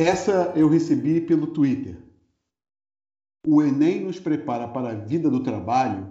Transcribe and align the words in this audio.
Essa 0.00 0.54
eu 0.56 0.66
recebi 0.66 1.20
pelo 1.20 1.48
Twitter. 1.48 1.94
O 3.46 3.60
Enem 3.60 4.00
nos 4.00 4.18
prepara 4.18 4.66
para 4.66 4.92
a 4.92 4.94
vida 4.94 5.28
do 5.28 5.42
trabalho 5.42 6.10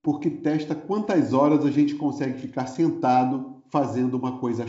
porque 0.00 0.30
testa 0.30 0.72
quantas 0.72 1.32
horas 1.32 1.66
a 1.66 1.70
gente 1.72 1.96
consegue 1.96 2.38
ficar 2.38 2.68
sentado 2.68 3.60
fazendo 3.70 4.14
uma 4.16 4.38
coisa 4.38 4.64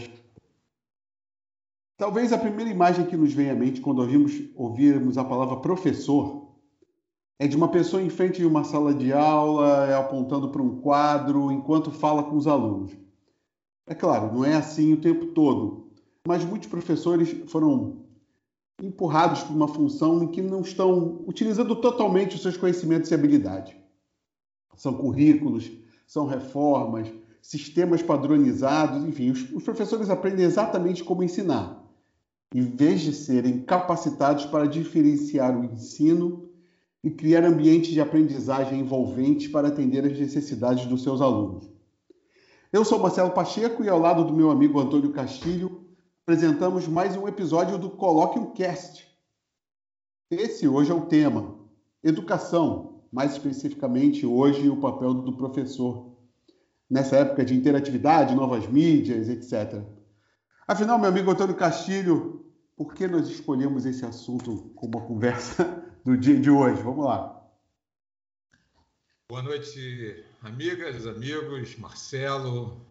Talvez 1.96 2.34
a 2.34 2.40
primeira 2.40 2.72
imagem 2.72 3.06
que 3.06 3.16
nos 3.16 3.32
vem 3.34 3.52
à 3.52 3.54
mente 3.54 3.82
quando 3.82 4.00
ouvimos, 4.00 4.34
ouvirmos 4.56 5.16
a 5.20 5.23
palavra 5.23 5.58
professor 5.58 6.50
é 7.38 7.48
de 7.48 7.56
uma 7.56 7.68
pessoa 7.68 8.02
em 8.02 8.09
frente 8.09 8.40
de 8.40 8.48
uma 8.48 8.64
sala 8.64 8.95
de 8.95 9.14
aula, 9.14 9.86
é 9.86 9.94
apontando 9.94 10.50
para 10.50 10.64
um 10.64 10.82
quadro 10.82 11.52
enquanto 11.52 11.92
fala 11.92 12.23
com 12.23 12.36
os 12.36 12.48
alunos. 12.48 12.92
É 13.86 13.94
claro, 13.94 14.34
não 14.34 14.44
é 14.44 14.56
assim 14.56 14.92
o 14.92 15.02
tempo 15.02 15.28
todo, 15.28 15.92
mas 16.28 16.44
muitos 16.44 16.68
professores 16.68 17.30
foram 17.52 18.05
empurrados 18.82 19.44
para 19.44 19.56
uma 19.56 19.68
função 19.68 20.24
em 20.24 20.28
que 20.28 20.42
não 20.42 20.62
estão 20.62 21.24
utilizando 21.26 21.76
totalmente 21.76 22.36
os 22.36 22.42
seus 22.42 22.58
conhecimentos 22.58 23.10
e 23.10 23.14
habilidades. 23.14 23.76
São 24.76 24.94
currículos, 24.94 25.72
são 26.06 26.26
reformas, 26.26 27.12
sistemas 27.42 28.02
padronizados, 28.02 29.06
enfim, 29.06 29.32
os, 29.32 29.50
os 29.52 29.64
professores 29.64 30.10
aprendem 30.10 30.46
exatamente 30.46 31.04
como 31.04 31.24
ensinar 31.24 31.86
em 32.54 32.62
vez 32.62 33.02
de 33.02 33.14
serem 33.14 33.62
capacitados 33.62 34.46
para 34.46 34.68
diferenciar 34.68 35.60
o 35.60 35.66
ensino 35.66 36.50
e 37.04 37.12
criar 37.12 37.44
ambientes 37.44 37.92
de 37.92 38.00
aprendizagem 38.00 38.80
envolventes 38.80 39.48
para 39.48 39.67
atender 39.67 40.06
às 40.06 40.17
necessidades 40.17 40.86
dos 40.86 41.04
seus 41.04 41.22
alunos. 41.22 41.70
Eu 42.72 42.84
sou 42.84 43.00
Marcelo 43.00 43.32
Pacheco 43.32 43.84
e 43.84 43.89
ao 43.89 44.00
lado 44.00 44.23
do 44.23 44.34
meu 44.34 44.50
amigo 44.50 44.80
Antônio 44.80 45.12
Castilho 45.12 45.84
apresentamos 46.28 46.88
mais 46.88 47.16
um 47.16 47.28
episódio 47.28 47.78
do 47.78 47.88
Colóquio 47.88 48.52
Cast. 48.54 49.08
Esse 50.32 50.67
hoje 50.67 50.90
é 50.90 50.94
o 50.94 51.06
tema: 51.06 51.56
educação, 52.04 53.04
mais 53.12 53.34
especificamente 53.34 54.26
hoje 54.26 54.67
o 54.67 54.78
papel 54.78 55.14
do 55.14 55.38
professor 55.38 56.17
nessa 56.90 57.17
época 57.17 57.45
de 57.45 57.54
interatividade, 57.54 58.34
novas 58.34 58.66
mídias, 58.66 59.30
etc. 59.30 59.84
Afinal, 60.67 60.98
meu 60.98 61.09
amigo 61.09 61.30
Antônio 61.30 61.56
Castilho, 61.56 62.44
por 62.76 62.95
que 62.95 63.08
nós 63.08 63.30
escolhemos 63.30 63.86
esse 63.86 64.04
assunto 64.04 64.72
como 64.76 64.98
uma 64.98 65.06
conversa 65.06 65.86
do 66.04 66.17
dia 66.17 66.39
de 66.39 66.50
hoje? 66.50 66.82
Vamos 66.82 67.06
lá. 67.06 67.39
Boa 69.30 69.44
noite, 69.44 70.26
amigas, 70.42 71.06
amigos, 71.06 71.78
Marcelo. 71.78 72.82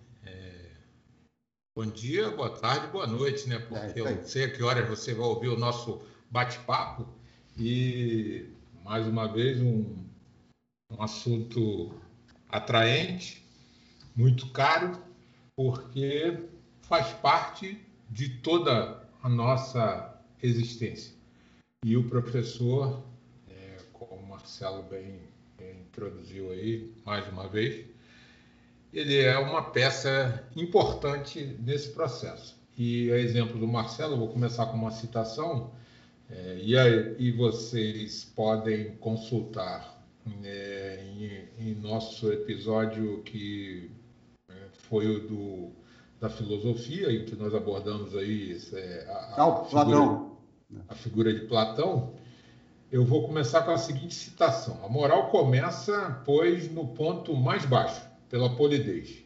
Bom 1.77 1.87
dia, 1.87 2.31
boa 2.31 2.51
tarde, 2.51 2.87
boa 2.87 3.05
noite, 3.05 3.49
né? 3.49 3.59
Porque 3.59 3.99
é, 3.99 4.01
eu 4.01 4.15
não 4.15 4.25
sei 4.25 4.45
a 4.45 4.51
que 4.53 4.63
horas 4.63 4.89
você 4.89 5.13
vai 5.13 5.27
ouvir 5.27 5.49
o 5.49 5.59
nosso 5.59 6.01
bate-papo. 6.31 7.05
E, 7.59 8.49
mais 8.85 9.09
uma 9.09 9.27
vez, 9.27 9.61
um, 9.61 10.07
um 10.93 11.03
assunto 11.03 11.93
atraente, 12.49 13.45
muito 14.15 14.53
caro, 14.53 15.03
porque 15.57 16.47
faz 16.83 17.09
parte 17.15 17.85
de 18.09 18.29
toda 18.39 19.03
a 19.21 19.29
nossa 19.29 20.17
existência. 20.41 21.13
E 21.85 21.97
o 21.97 22.09
professor, 22.09 23.03
é, 23.49 23.79
como 23.93 24.23
o 24.23 24.29
Marcelo 24.29 24.85
bem, 24.85 25.23
bem 25.59 25.81
introduziu 25.81 26.53
aí 26.53 26.95
mais 27.05 27.27
uma 27.27 27.49
vez, 27.49 27.85
ele 28.95 29.21
é 29.21 29.37
uma 29.39 29.61
peça 29.61 30.45
importante 30.55 31.57
nesse 31.61 31.91
processo. 31.91 32.57
E 32.79 33.11
a 33.13 33.19
exemplo 33.19 33.59
do 33.59 33.67
Marcelo, 33.67 34.17
vou 34.17 34.29
começar 34.29 34.67
com 34.67 34.77
uma 34.77 34.91
citação, 34.93 35.73
é, 36.31 36.59
e, 36.63 36.79
aí, 36.79 37.17
e 37.19 37.33
vocês 37.33 38.25
podem 38.25 38.97
consultar 38.97 40.01
é, 40.43 41.05
em, 41.59 41.71
em, 41.71 41.75
nosso 41.75 42.33
episódio 42.33 43.23
que 43.25 43.91
é, 44.49 44.55
foi 44.89 45.07
o 45.07 45.29
do 45.29 45.73
da 46.21 46.31
filosofia, 46.31 47.13
em 47.13 47.25
que 47.27 47.37
nós 47.37 47.55
abordamos 47.55 48.17
aí 48.17 48.59
é, 48.73 49.07
a, 49.09 49.43
a, 49.43 49.45
ah, 49.45 49.65
figura, 49.65 50.21
a 50.89 50.95
figura 50.95 51.35
de 51.35 51.41
Platão, 51.47 52.15
eu 52.91 53.05
vou 53.05 53.27
começar 53.27 53.63
com 53.63 53.73
a 53.73 53.77
seguinte 53.77 54.15
citação: 54.15 54.81
A 54.85 54.89
moral 54.89 55.29
começa, 55.29 56.23
pois, 56.25 56.73
no 56.73 56.89
ponto 56.89 57.37
mais 57.37 57.67
baixo, 57.67 58.01
pela 58.35 58.51
polidez. 58.51 59.23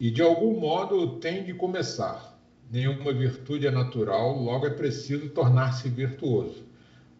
E 0.00 0.10
de 0.10 0.20
algum 0.20 0.58
modo 0.58 1.20
tem 1.20 1.44
de 1.44 1.54
começar. 1.54 2.36
Nenhuma 2.68 3.12
virtude 3.12 3.64
é 3.64 3.70
natural, 3.70 4.36
logo 4.42 4.66
é 4.66 4.70
preciso 4.70 5.28
tornar-se 5.28 5.88
virtuoso. 5.88 6.64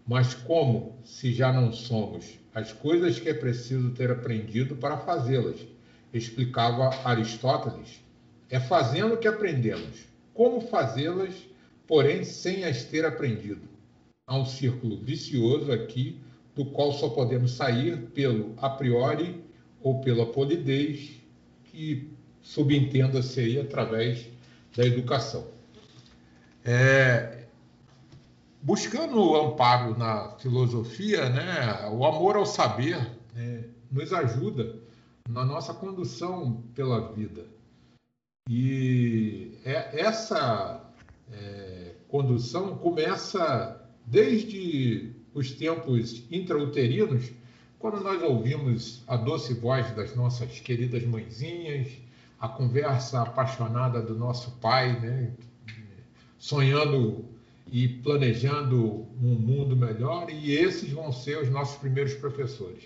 Mas 0.05 0.35
como, 0.35 0.99
se 1.05 1.33
já 1.33 1.53
não 1.53 1.73
somos, 1.73 2.37
as 2.53 2.73
coisas 2.73 3.21
que 3.21 3.29
é 3.29 3.35
preciso 3.35 3.93
ter 3.93 4.11
aprendido 4.11 4.75
para 4.75 4.99
fazê-las? 4.99 5.65
Explicava 6.13 6.91
Aristóteles 7.09 8.03
é 8.51 8.59
fazendo 8.59 9.17
que 9.19 9.29
aprendemos. 9.29 10.05
Como 10.35 10.61
fazê-las, 10.63 11.33
porém, 11.87 12.25
sem 12.25 12.65
as 12.65 12.83
ter 12.83 13.05
aprendido? 13.05 13.69
Há 14.27 14.37
um 14.37 14.45
círculo 14.45 14.97
vicioso 14.97 15.71
aqui, 15.71 16.21
do 16.57 16.65
qual 16.65 16.93
só 16.93 17.09
podemos 17.09 17.53
sair 17.53 17.99
pelo 18.09 18.53
a 18.57 18.69
priori 18.69 19.46
ou 19.83 20.01
pela 20.01 20.27
polidez, 20.27 21.21
que 21.65 22.11
subentenda-se 22.43 23.41
aí 23.41 23.61
através 23.61 24.29
da 24.77 24.85
educação. 24.85 25.49
É, 26.65 27.45
buscando 28.63 29.21
o 29.21 29.37
amparo 29.37 29.97
na 29.97 30.31
filosofia, 30.39 31.29
né, 31.29 31.89
o 31.93 32.05
amor 32.05 32.37
ao 32.37 32.47
saber 32.47 32.99
né, 33.35 33.65
nos 33.91 34.13
ajuda 34.13 34.77
na 35.29 35.45
nossa 35.45 35.73
condução 35.73 36.63
pela 36.75 37.13
vida. 37.13 37.47
E 38.49 39.59
é, 39.65 40.01
essa 40.01 40.93
é, 41.33 41.95
condução 42.09 42.77
começa 42.79 43.83
desde 44.05 45.13
os 45.35 45.51
tempos 45.51 46.25
intrauterinos, 46.31 47.31
quando 47.79 48.01
nós 48.01 48.23
ouvimos 48.23 49.03
a 49.07 49.17
doce 49.17 49.55
voz 49.55 49.91
das 49.95 50.15
nossas 50.15 50.61
queridas 50.61 51.05
mãezinhas, 51.05 51.89
a 52.41 52.49
conversa 52.49 53.23
apaixonada 53.23 54.01
do 54.01 54.15
nosso 54.15 54.53
pai, 54.53 54.99
né? 55.01 55.33
sonhando 56.39 57.25
e 57.71 57.89
planejando 57.89 59.07
um 59.21 59.35
mundo 59.35 59.77
melhor, 59.77 60.31
e 60.31 60.53
esses 60.53 60.91
vão 60.93 61.13
ser 61.13 61.43
os 61.43 61.51
nossos 61.51 61.77
primeiros 61.77 62.15
professores. 62.15 62.85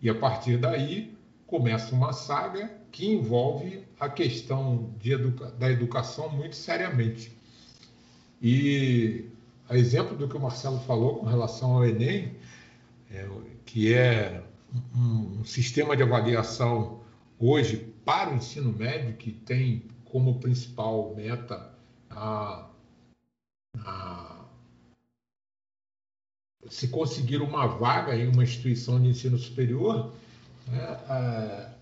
E 0.00 0.08
a 0.08 0.14
partir 0.14 0.58
daí 0.58 1.16
começa 1.46 1.94
uma 1.94 2.12
saga 2.12 2.70
que 2.92 3.06
envolve 3.06 3.84
a 3.98 4.08
questão 4.08 4.94
educa 5.04 5.50
da 5.52 5.70
educação 5.70 6.28
muito 6.28 6.54
seriamente. 6.54 7.36
E 8.40 9.24
a 9.68 9.76
exemplo 9.76 10.16
do 10.16 10.28
que 10.28 10.36
o 10.36 10.40
Marcelo 10.40 10.78
falou 10.80 11.16
com 11.16 11.26
relação 11.26 11.72
ao 11.72 11.84
Enem, 11.84 12.36
é, 13.10 13.26
que 13.64 13.94
é 13.94 14.42
um, 14.94 15.44
sistema 15.44 15.96
de 15.96 16.02
avaliação 16.02 17.00
hoje 17.38 17.92
para 18.04 18.32
o 18.32 18.36
ensino 18.36 18.72
médio 18.72 19.16
que 19.16 19.30
tem 19.30 19.84
como 20.04 20.38
principal 20.40 21.14
meta 21.14 21.72
a, 22.10 22.68
a 23.78 24.44
se 26.68 26.88
conseguir 26.88 27.38
uma 27.38 27.66
vaga 27.66 28.16
em 28.16 28.28
uma 28.28 28.42
instituição 28.42 29.00
de 29.00 29.08
ensino 29.08 29.36
superior, 29.36 30.12
né, 30.66 30.98
é, 31.08 31.74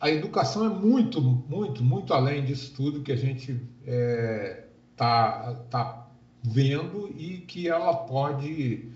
a 0.00 0.10
educação 0.10 0.64
é 0.64 0.68
muito, 0.68 1.20
muito, 1.20 1.82
muito 1.82 2.14
além 2.14 2.44
disso 2.44 2.72
tudo 2.74 3.02
que 3.02 3.10
a 3.10 3.16
gente 3.16 3.52
está 3.52 3.86
é, 3.86 4.68
tá, 4.96 5.54
tá 5.70 6.08
vendo 6.42 7.12
e 7.16 7.38
que 7.38 7.68
ela 7.68 7.94
pode 7.94 8.88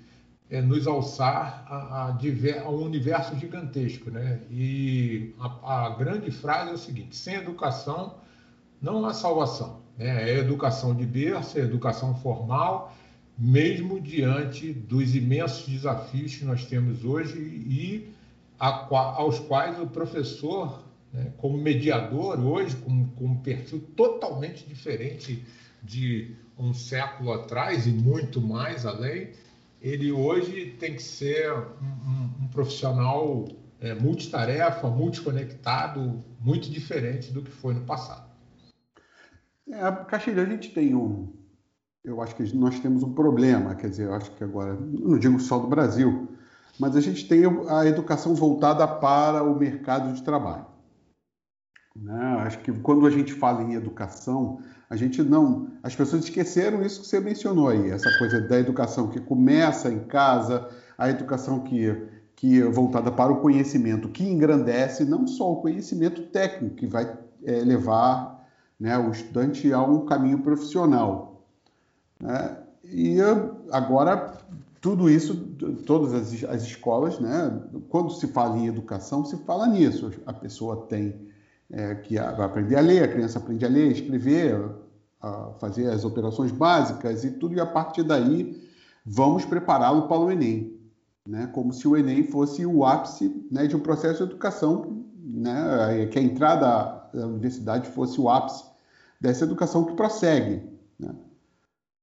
nos 0.61 0.87
alçar 0.87 1.65
a, 1.67 2.09
a, 2.09 2.11
diver, 2.11 2.59
a, 2.59 2.69
um 2.69 2.83
universo 2.83 3.35
gigantesco. 3.39 4.11
Né? 4.11 4.41
E 4.51 5.35
a, 5.41 5.87
a, 5.87 5.91
grande 5.97 6.31
frase 6.31 6.71
é 6.71 6.75
o 6.75 6.79
seguinte: 6.79 7.17
sem 7.17 7.35
educação 7.35 8.17
não 8.81 9.07
há 9.07 9.15
salvação. 9.15 9.81
Né? 9.97 10.31
É 10.31 10.39
educação 10.39 10.95
de 10.95 11.07
berço, 11.07 11.59
é 11.59 11.63
educação 11.63 12.15
formal, 12.17 12.95
mesmo 13.39 14.01
diante 14.01 14.73
dos 14.73 15.15
imensos 15.15 15.67
desafios 15.67 16.37
que 16.37 16.45
nós 16.45 16.67
temos 16.67 17.05
hoje 17.05 17.39
e 17.39 18.13
aos 18.59 19.41
quais 19.41 19.81
o 19.81 19.87
professor 19.87 20.85
né, 21.13 21.33
como 21.37 21.59
mediador 21.59 22.39
hoje, 22.39 22.77
com, 22.77 23.07
com 23.09 23.25
um 23.25 23.37
perfil 23.37 23.81
totalmente 23.97 24.65
diferente 24.67 25.45
de 25.83 26.37
um 26.59 26.73
século 26.73 27.33
atrás 27.33 27.87
e 27.87 27.91
muito 27.91 28.41
mais 28.41 28.87
além, 28.87 29.31
ele 29.83 30.13
hoje 30.13 30.77
tem 30.79 30.95
que 30.95 31.03
ser 31.03 31.53
um, 31.53 32.45
um, 32.45 32.49
profissional 32.49 33.49
é, 33.81 33.95
multitarefa, 33.95 34.89
multiconectado, 34.89 36.25
muito 36.41 36.71
diferente 36.71 37.33
do 37.33 37.43
que 37.43 37.51
foi 37.51 37.75
no 37.75 37.81
passado. 37.81 38.31
É, 39.69 39.91
Castilho, 40.07 40.41
a 40.41 40.47
gente 40.47 40.71
tem 40.71 40.95
um, 40.95 41.33
eu 42.05 42.21
acho 42.21 42.35
que 42.35 42.57
nós 42.57 42.79
temos 42.81 43.03
um 43.03 43.13
problema, 43.13 43.75
quer 43.75 43.91
dizer, 43.91 44.07
eu 44.07 44.15
acho 44.15 44.31
que 44.33 44.43
agora, 44.43 44.75
não 44.75 45.19
digo 45.19 45.39
só 45.41 45.59
do 45.59 45.69
Brasil, 45.69 46.29
mas 46.79 46.97
a 46.97 47.01
gente 47.01 47.29
tem 47.29 47.43
a 47.69 47.87
educação 47.87 48.35
voltada 48.35 48.87
para 48.87 49.43
o 49.43 49.57
mercado 49.57 50.13
de 50.13 50.23
trabalho. 50.23 50.67
Né? 51.95 52.37
Acho 52.41 52.59
que 52.61 52.73
quando 52.73 53.07
a 53.07 53.11
gente 53.11 53.33
fala 53.33 53.63
em 53.63 53.75
educação, 53.75 54.61
a 54.93 54.97
gente 54.97 55.23
não. 55.23 55.69
As 55.83 55.97
pessoas 55.97 56.25
esqueceram 56.25 56.83
isso 56.83 57.01
que 57.01 57.07
você 57.07 57.19
mencionou 57.19 57.71
aí, 57.71 57.91
essa 57.91 58.11
coisa 58.19 58.43
da 58.43 58.59
educação 58.59 59.09
que 59.09 59.19
começa 59.19 59.91
em 59.91 60.01
casa, 60.01 60.69
a 60.99 61.09
educação 61.09 61.61
que, 61.61 61.97
que 62.37 62.61
é 62.61 62.65
voltada 62.67 63.11
para 63.11 63.33
o 63.33 63.41
conhecimento, 63.41 64.11
que 64.11 64.23
engrandece 64.23 65.07
não 65.07 65.27
só 65.27 65.51
o 65.51 65.63
conhecimento 65.63 66.25
técnico, 66.25 66.77
que 66.77 66.87
vai 66.87 67.11
é, 67.43 67.53
levar 67.63 68.47
né, 68.79 68.99
o 68.99 69.11
estudante 69.11 69.73
a 69.73 69.81
um 69.81 70.05
caminho 70.05 70.41
profissional. 70.41 71.43
Né? 72.21 72.59
E 72.85 73.17
agora, 73.71 74.37
tudo 74.79 75.09
isso, 75.09 75.35
todas 75.87 76.13
as, 76.13 76.45
as 76.45 76.65
escolas, 76.65 77.19
né, 77.19 77.63
quando 77.89 78.11
se 78.11 78.27
fala 78.27 78.59
em 78.59 78.67
educação, 78.67 79.25
se 79.25 79.39
fala 79.39 79.67
nisso. 79.67 80.11
A 80.27 80.35
pessoa 80.35 80.85
tem 80.87 81.33
é, 81.71 81.95
que 81.95 82.17
vai 82.17 82.45
aprender 82.45 82.77
a 82.77 82.81
ler, 82.81 83.05
a 83.05 83.09
criança 83.09 83.39
aprende 83.39 83.65
a 83.65 83.69
ler, 83.71 83.89
a 83.89 83.93
escrever, 83.93 84.82
a 85.23 85.53
fazer 85.61 85.89
as 85.89 86.05
operações 86.05 86.51
básicas 86.51 87.25
e 87.25 87.31
tudo, 87.31 87.55
e 87.55 87.61
a 87.61 87.67
partir 87.67 88.03
daí 88.03 88.61
vamos 89.07 89.45
prepará-lo 89.45 90.09
para 90.09 90.19
o 90.19 90.31
Enem. 90.31 90.79
Né? 91.27 91.49
Como 91.53 91.73
se 91.73 91.87
o 91.87 91.97
Enem 91.97 92.25
fosse 92.25 92.67
o 92.67 92.85
ápice 92.85 93.47
né, 93.51 93.67
de 93.67 93.77
um 93.77 93.81
processo 93.81 94.25
de 94.25 94.33
educação, 94.33 95.05
né? 95.17 96.07
que 96.11 96.19
a 96.19 96.23
entrada 96.23 97.09
da 97.15 97.27
universidade 97.27 97.89
fosse 97.91 98.21
o 98.21 98.29
ápice 98.29 98.65
dessa 99.21 99.45
educação 99.45 99.85
que 99.85 99.95
prossegue. 99.95 100.63
Né? 100.99 101.15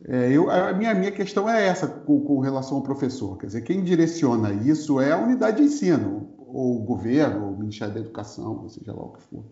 É, 0.06 0.32
eu, 0.32 0.50
a 0.50 0.72
minha, 0.72 0.94
minha 0.96 1.12
questão 1.12 1.50
é 1.50 1.68
essa 1.68 1.86
com, 1.86 2.22
com, 2.22 2.40
relação 2.40 2.78
ao 2.78 2.84
professor. 2.84 3.38
Quer 3.38 3.48
dizer, 3.48 3.62
quem 3.64 3.84
direciona 3.84 4.54
isso 4.54 5.02
é 5.02 5.12
a 5.12 5.18
unidade 5.18 5.58
de 5.58 5.64
ensino, 5.64 6.30
ou 6.38 6.78
o 6.78 6.86
governo, 6.86 7.48
ou 7.48 7.54
o 7.54 7.60
Ministério 7.60 7.94
da 7.94 8.00
Educação, 8.00 8.64
ou 8.64 8.70
seja 8.70 8.94
lá 8.94 9.04
o 9.04 9.14
que 9.14 9.22
for. 9.24 9.44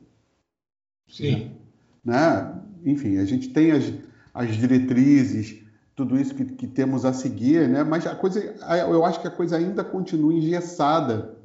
Sim. 1.10 1.52
Né? 2.08 2.56
Enfim, 2.86 3.18
a 3.18 3.26
gente 3.26 3.50
tem 3.50 3.72
as, 3.72 3.92
as 4.34 4.56
diretrizes, 4.56 5.62
tudo 5.94 6.18
isso 6.18 6.34
que, 6.34 6.46
que, 6.46 6.66
temos 6.66 7.04
a 7.04 7.12
seguir, 7.12 7.68
né? 7.68 7.84
mas 7.84 8.08
a 8.08 8.16
coisa, 8.16 8.40
eu 8.40 9.04
acho 9.04 9.20
que 9.20 9.28
a 9.28 9.32
coisa 9.32 9.58
ainda 9.58 9.84
continua 9.84 10.34
engessada, 10.34 11.38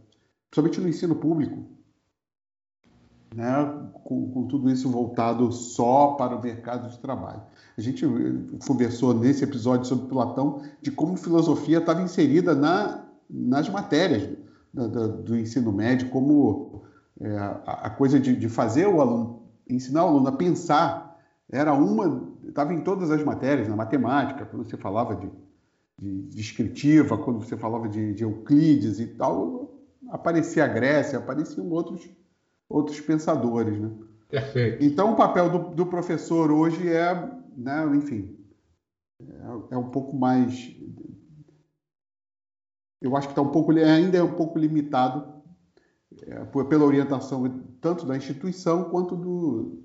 principalmente 0.48 0.80
no 0.80 0.88
ensino 0.88 1.16
público. 1.16 1.64
Né? 3.34 3.50
Com, 4.04 4.30
com, 4.30 4.46
tudo 4.46 4.70
isso 4.70 4.88
voltado 4.88 5.50
só 5.50 6.12
para 6.12 6.36
o 6.36 6.40
mercado 6.40 6.88
de 6.88 6.98
trabalho. 7.00 7.42
A 7.76 7.80
gente 7.80 8.06
conversou 8.64 9.14
nesse 9.14 9.42
episódio 9.42 9.86
sobre 9.86 10.06
Platão 10.06 10.62
de 10.80 10.92
como 10.92 11.16
filosofia 11.16 11.78
estava 11.78 12.02
inserida 12.02 12.54
na, 12.54 13.04
nas 13.28 13.68
matérias 13.68 14.28
do, 14.72 14.88
do, 14.88 15.08
do 15.22 15.36
ensino 15.36 15.72
médio, 15.72 16.08
como 16.10 16.84
é, 17.20 17.36
a, 17.36 17.86
a, 17.86 17.90
coisa 17.90 18.20
de, 18.20 18.36
de 18.36 18.48
fazer 18.48 18.86
o 18.86 19.00
aluno 19.00 19.41
ensinar 19.74 20.04
o 20.04 20.08
aluno 20.08 20.28
a 20.28 20.32
pensar 20.32 21.12
era 21.50 21.74
uma, 21.74 22.32
estava 22.48 22.72
em 22.72 22.80
todas 22.80 23.10
as 23.10 23.22
matérias, 23.22 23.68
na 23.68 23.76
matemática, 23.76 24.46
quando 24.46 24.64
você 24.64 24.76
falava 24.76 25.14
de, 25.14 25.30
de 25.98 26.22
descritiva, 26.34 27.18
quando 27.18 27.44
você 27.44 27.56
falava 27.56 27.88
de, 27.88 28.14
de, 28.14 28.24
Euclides 28.24 28.98
e 28.98 29.06
tal, 29.08 29.78
aparecia 30.08 30.64
a 30.64 30.68
Grécia, 30.68 31.18
apareciam 31.18 31.68
outros, 31.68 32.08
outros 32.68 32.98
pensadores, 33.00 33.78
né? 33.78 33.90
Perfeito. 34.30 34.82
Então, 34.82 35.12
o 35.12 35.16
papel 35.16 35.50
do, 35.50 35.58
do 35.74 35.86
professor 35.86 36.50
hoje 36.50 36.88
é, 36.88 37.30
né, 37.54 37.84
enfim, 37.94 38.34
é, 39.20 39.74
é, 39.74 39.76
um 39.76 39.90
pouco 39.90 40.16
mais. 40.16 40.74
Eu 42.98 43.14
acho 43.14 43.28
que 43.28 43.32
está 43.32 43.42
um 43.42 43.50
pouco, 43.50 43.72
ainda 43.72 44.16
é 44.16 44.22
um 44.22 44.32
pouco 44.32 44.58
limitado 44.58 45.41
pela 46.68 46.84
orientação 46.84 47.48
tanto 47.80 48.06
da 48.06 48.16
instituição 48.16 48.84
quanto 48.84 49.16
do, 49.16 49.82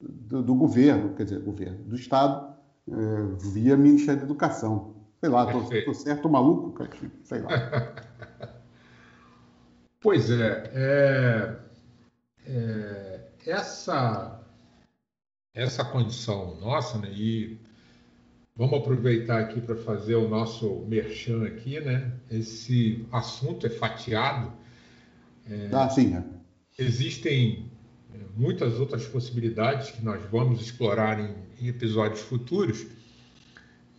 do, 0.00 0.42
do 0.42 0.54
governo, 0.54 1.14
quer 1.14 1.24
dizer, 1.24 1.40
governo, 1.40 1.84
do 1.84 1.96
Estado, 1.96 2.54
é, 2.88 2.92
via 3.52 3.76
Ministério 3.76 4.20
da 4.20 4.26
Educação. 4.26 4.94
Sei 5.20 5.28
lá, 5.28 5.48
estou 5.52 5.94
certo 5.94 6.28
maluco, 6.28 6.84
sei 7.22 7.40
lá. 7.40 7.48
pois 10.00 10.30
é, 10.30 10.70
é, 10.74 11.56
é, 12.44 13.20
essa, 13.46 14.40
essa 15.54 15.84
condição 15.84 16.56
nossa, 16.60 16.98
né, 16.98 17.08
e 17.12 17.56
vamos 18.56 18.80
aproveitar 18.80 19.38
aqui 19.38 19.60
para 19.60 19.76
fazer 19.76 20.16
o 20.16 20.28
nosso 20.28 20.84
merchan 20.88 21.46
aqui, 21.46 21.78
né? 21.78 22.12
Esse 22.28 23.06
assunto 23.12 23.64
é 23.64 23.70
fatiado 23.70 24.52
é, 25.52 25.68
ah, 25.72 25.88
sim. 25.88 26.14
É. 26.14 26.22
Existem 26.82 27.70
é, 28.14 28.18
muitas 28.36 28.78
outras 28.78 29.04
possibilidades 29.06 29.90
que 29.90 30.04
nós 30.04 30.22
vamos 30.30 30.60
explorar 30.60 31.20
em, 31.20 31.34
em 31.60 31.68
episódios 31.68 32.20
futuros 32.20 32.86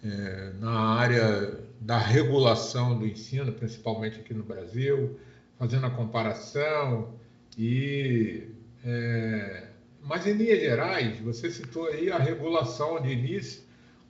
é, 0.03 0.53
na 0.59 0.71
área 0.71 1.59
da 1.79 1.97
regulação 1.97 2.97
do 2.97 3.05
ensino, 3.05 3.51
principalmente 3.51 4.19
aqui 4.19 4.33
no 4.33 4.43
Brasil, 4.43 5.17
fazendo 5.57 5.85
a 5.85 5.89
comparação 5.89 7.13
e 7.57 8.49
é, 8.83 9.67
mas 10.01 10.27
em 10.27 10.33
linhas 10.33 10.59
gerais, 10.59 11.19
você 11.19 11.49
citou 11.49 11.87
aí 11.87 12.11
a 12.11 12.17
regulação 12.17 13.01
de 13.01 13.09
início. 13.09 13.63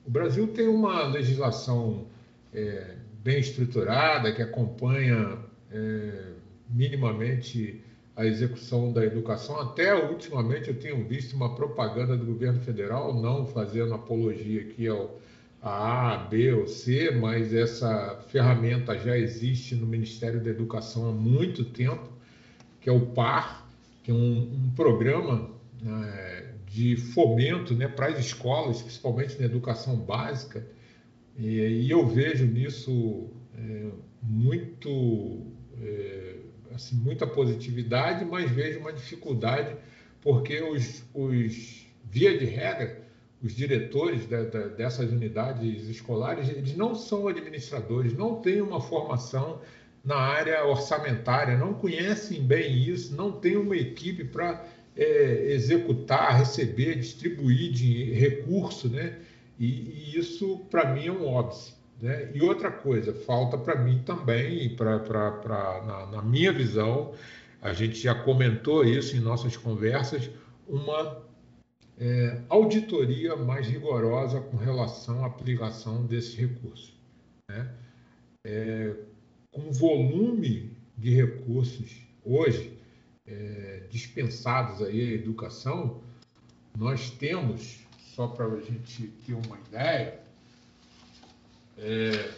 O 0.06 0.10
Brasil 0.10 0.48
tem 0.48 0.68
uma 0.68 1.08
legislação 1.08 2.08
é, 2.52 2.96
bem 3.24 3.40
estruturada 3.40 4.32
que 4.32 4.42
acompanha 4.42 5.38
é, 5.72 6.33
minimamente 6.74 7.82
a 8.16 8.26
execução 8.26 8.92
da 8.92 9.06
educação. 9.06 9.60
Até 9.60 9.94
ultimamente 9.96 10.70
eu 10.70 10.80
tenho 10.80 11.04
visto 11.08 11.34
uma 11.36 11.56
propaganda 11.56 12.18
do 12.18 12.26
governo 12.26 12.60
federal, 12.62 13.14
não 13.14 13.46
fazendo 13.46 13.94
apologia 13.94 14.62
aqui 14.62 14.88
ao 14.88 15.22
a 15.64 16.14
A, 16.14 16.18
B 16.18 16.52
ou 16.52 16.68
C, 16.68 17.10
mas 17.12 17.54
essa 17.54 18.22
ferramenta 18.28 18.98
já 19.00 19.18
existe 19.18 19.76
no 19.76 19.88
Ministério 19.88 20.44
da 20.44 20.50
Educação 20.50 21.08
há 21.08 21.14
muito 21.14 21.64
tempo, 21.64 22.10
que 22.82 22.90
é 22.90 22.92
o 22.92 23.00
PAR, 23.00 23.66
que 24.04 24.12
é 24.12 24.14
um, 24.14 24.40
um 24.42 24.72
programa 24.76 25.50
né, 25.82 26.54
de 26.68 26.98
fomento 26.98 27.74
né, 27.74 27.88
para 27.88 28.08
as 28.08 28.20
escolas, 28.20 28.82
principalmente 28.82 29.40
na 29.40 29.46
educação 29.46 29.96
básica, 29.96 30.68
e, 31.38 31.48
e 31.48 31.90
eu 31.90 32.06
vejo 32.06 32.46
nisso 32.46 33.30
é, 33.58 33.90
muito. 34.22 35.48
É, 35.82 36.33
assim, 36.76 36.96
muita 36.96 37.26
positividade, 37.28 38.26
mas 38.26 38.50
vejo 38.50 38.80
uma 38.80 38.94
dificuldade 38.94 39.76
porque 40.22 40.62
os, 40.62 41.04
os 41.14 41.86
via 42.10 42.38
de 42.38 42.46
regra, 42.46 43.04
os 43.42 43.54
diretores 43.54 44.26
da, 44.26 44.44
da, 44.44 44.68
dessas 44.68 45.12
unidades 45.12 45.90
escolares, 45.90 46.48
eles 46.48 46.76
não 46.78 46.96
são 46.96 47.28
administradores, 47.28 48.14
não 48.14 48.36
têm 48.36 48.62
uma 48.62 48.80
formação 48.80 49.60
na 50.04 50.16
área 50.16 50.66
orçamentária, 50.66 51.58
não 51.58 51.74
conhecem 51.74 52.42
bem 52.42 52.84
isso, 52.84 53.16
não 53.16 53.32
têm 53.32 53.58
uma 53.58 53.76
equipe 53.76 54.24
para 54.24 54.66
é, 54.96 55.52
executar, 55.52 56.38
receber, 56.38 56.96
distribuir 56.96 57.72
de 57.72 58.12
recurso, 58.12 58.90
né? 58.90 59.20
E, 59.60 59.66
e 59.66 60.20
isso, 60.20 60.60
para 60.70 60.94
mim, 60.94 61.08
é 61.08 61.12
um 61.12 61.26
óbvio. 61.26 61.74
Né? 62.04 62.32
E 62.34 62.42
outra 62.42 62.70
coisa, 62.70 63.14
falta 63.14 63.58
para 63.58 63.82
mim 63.82 64.04
também, 64.04 64.76
pra, 64.76 65.00
pra, 65.00 65.32
pra, 65.32 65.82
na, 65.86 66.06
na 66.08 66.22
minha 66.22 66.52
visão, 66.52 67.14
a 67.62 67.72
gente 67.72 67.96
já 67.96 68.14
comentou 68.14 68.84
isso 68.84 69.16
em 69.16 69.22
nossas 69.22 69.56
conversas, 69.56 70.30
uma 70.68 71.24
é, 71.98 72.42
auditoria 72.50 73.38
mais 73.38 73.68
rigorosa 73.68 74.42
com 74.42 74.58
relação 74.58 75.24
à 75.24 75.28
aplicação 75.28 76.06
desses 76.06 76.36
recursos. 76.36 76.94
Né? 77.48 77.74
É, 78.46 78.94
com 79.50 79.72
volume 79.72 80.76
de 80.98 81.16
recursos 81.16 82.02
hoje 82.26 82.78
é, 83.26 83.84
dispensados 83.90 84.82
aí 84.82 85.00
à 85.00 85.14
educação, 85.14 86.02
nós 86.78 87.12
temos, 87.12 87.88
só 88.14 88.28
para 88.28 88.46
a 88.46 88.60
gente 88.60 89.08
ter 89.26 89.36
uma 89.36 89.58
ideia, 89.70 90.23
é, 91.84 92.30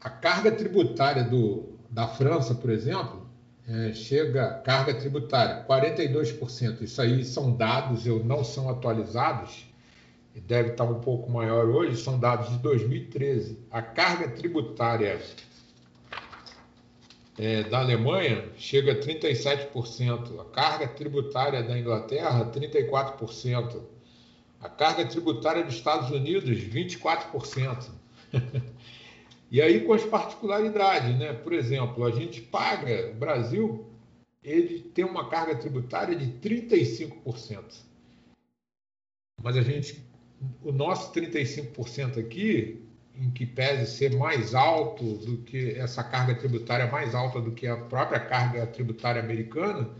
a 0.00 0.08
carga 0.08 0.50
tributária 0.50 1.22
do, 1.22 1.78
da 1.90 2.08
França, 2.08 2.54
por 2.54 2.70
exemplo, 2.70 3.28
é, 3.68 3.92
chega 3.92 4.54
carga 4.64 4.94
tributária 4.94 5.64
42%. 5.68 6.80
Isso 6.80 7.02
aí 7.02 7.22
são 7.22 7.54
dados, 7.54 8.06
eu 8.06 8.24
não 8.24 8.42
são 8.42 8.70
atualizados, 8.70 9.66
deve 10.46 10.70
estar 10.70 10.84
um 10.84 11.00
pouco 11.00 11.30
maior 11.30 11.66
hoje, 11.66 12.02
são 12.02 12.18
dados 12.18 12.48
de 12.48 12.58
2013. 12.58 13.58
A 13.70 13.82
carga 13.82 14.28
tributária 14.28 15.20
é, 17.38 17.62
da 17.64 17.80
Alemanha 17.80 18.48
chega 18.56 18.92
a 18.92 18.96
37%, 18.96 20.40
a 20.40 20.44
carga 20.46 20.88
tributária 20.88 21.62
da 21.62 21.78
Inglaterra, 21.78 22.50
34%. 22.50 23.99
A 24.60 24.68
carga 24.68 25.06
tributária 25.06 25.64
dos 25.64 25.74
Estados 25.74 26.10
Unidos, 26.10 26.50
24%. 26.50 27.90
e 29.50 29.60
aí 29.60 29.80
com 29.84 29.94
as 29.94 30.04
particularidades, 30.04 31.18
né? 31.18 31.32
Por 31.32 31.52
exemplo, 31.52 32.04
a 32.04 32.10
gente 32.10 32.42
paga, 32.42 33.10
o 33.10 33.14
Brasil, 33.14 33.86
ele 34.42 34.80
tem 34.80 35.04
uma 35.04 35.28
carga 35.28 35.56
tributária 35.56 36.14
de 36.14 36.26
35%. 36.26 37.90
Mas 39.42 39.56
a 39.56 39.62
gente, 39.62 40.04
o 40.62 40.70
nosso 40.70 41.12
35% 41.12 42.18
aqui, 42.18 42.84
em 43.14 43.30
que 43.30 43.44
pese 43.46 43.90
ser 43.90 44.16
mais 44.16 44.54
alto 44.54 45.04
do 45.04 45.38
que 45.38 45.72
essa 45.72 46.04
carga 46.04 46.34
tributária 46.34 46.90
mais 46.90 47.14
alta 47.14 47.40
do 47.40 47.52
que 47.52 47.66
a 47.66 47.76
própria 47.76 48.20
carga 48.20 48.66
tributária 48.66 49.22
americana, 49.22 49.90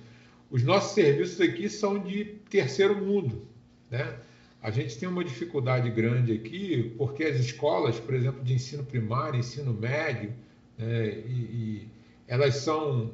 os 0.51 0.63
nossos 0.63 0.93
serviços 0.93 1.41
aqui 1.41 1.69
são 1.69 1.99
de 1.99 2.25
terceiro 2.51 2.97
mundo, 2.97 3.47
né? 3.91 4.19
A 4.63 4.71
gente 4.71 4.99
tem 4.99 5.09
uma 5.09 5.25
dificuldade 5.25 5.89
grande 5.91 6.33
aqui 6.33 6.95
porque 6.99 7.25
as 7.25 7.37
escolas, 7.37 7.99
por 7.99 8.15
exemplo, 8.15 8.43
de 8.43 8.55
ensino 8.55 8.85
primário, 8.85 9.41
ensino 9.41 9.73
médio, 9.73 10.35
né, 10.77 11.09
e, 11.27 11.33
e 11.33 11.89
elas 12.29 12.57
são 12.57 13.13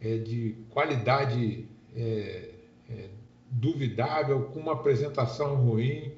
é, 0.00 0.18
de 0.18 0.56
qualidade 0.70 1.66
é, 1.94 2.50
é, 2.88 3.08
duvidável, 3.50 4.42
com 4.44 4.60
uma 4.60 4.72
apresentação 4.72 5.54
ruim, 5.56 6.12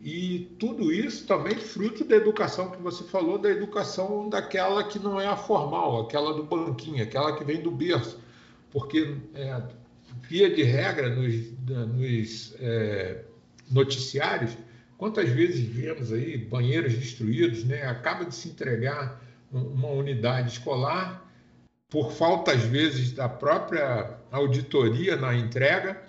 e 0.00 0.50
tudo 0.58 0.90
isso 0.90 1.26
também 1.26 1.56
fruto 1.56 2.04
da 2.04 2.16
educação 2.16 2.70
que 2.70 2.80
você 2.80 3.04
falou, 3.04 3.36
da 3.36 3.50
educação 3.50 4.28
daquela 4.28 4.82
que 4.82 4.98
não 4.98 5.20
é 5.20 5.26
a 5.26 5.36
formal, 5.36 6.00
aquela 6.00 6.32
do 6.32 6.44
banquinho, 6.44 7.02
aquela 7.02 7.36
que 7.36 7.44
vem 7.44 7.60
do 7.60 7.70
berço, 7.70 8.18
porque 8.70 9.16
é, 9.34 9.62
via 10.22 10.54
de 10.54 10.62
regra 10.62 11.14
nos, 11.14 11.52
nos 11.94 12.54
é, 12.60 13.24
noticiários, 13.70 14.56
quantas 14.98 15.28
vezes 15.28 15.60
vemos 15.60 16.12
aí 16.12 16.36
banheiros 16.36 16.94
destruídos, 16.94 17.64
né? 17.64 17.86
Acaba 17.86 18.24
de 18.24 18.34
se 18.34 18.48
entregar 18.48 19.22
uma 19.52 19.88
unidade 19.88 20.52
escolar 20.52 21.26
por 21.88 22.12
falta 22.12 22.52
às 22.52 22.62
vezes 22.62 23.12
da 23.12 23.28
própria 23.28 24.16
auditoria 24.30 25.16
na 25.16 25.34
entrega, 25.34 26.00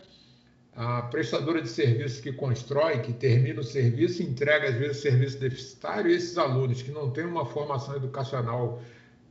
a 0.73 1.01
prestadora 1.01 1.61
de 1.61 1.67
serviço 1.67 2.21
que 2.21 2.31
constrói, 2.31 2.99
que 2.99 3.11
termina 3.11 3.59
o 3.59 3.63
serviço, 3.63 4.21
entrega 4.21 4.69
às 4.69 4.75
vezes 4.75 4.97
serviço 4.97 5.39
deficitário, 5.39 6.09
e 6.09 6.15
esses 6.15 6.37
alunos 6.37 6.81
que 6.81 6.91
não 6.91 7.09
têm 7.09 7.25
uma 7.25 7.45
formação 7.45 7.95
educacional 7.95 8.81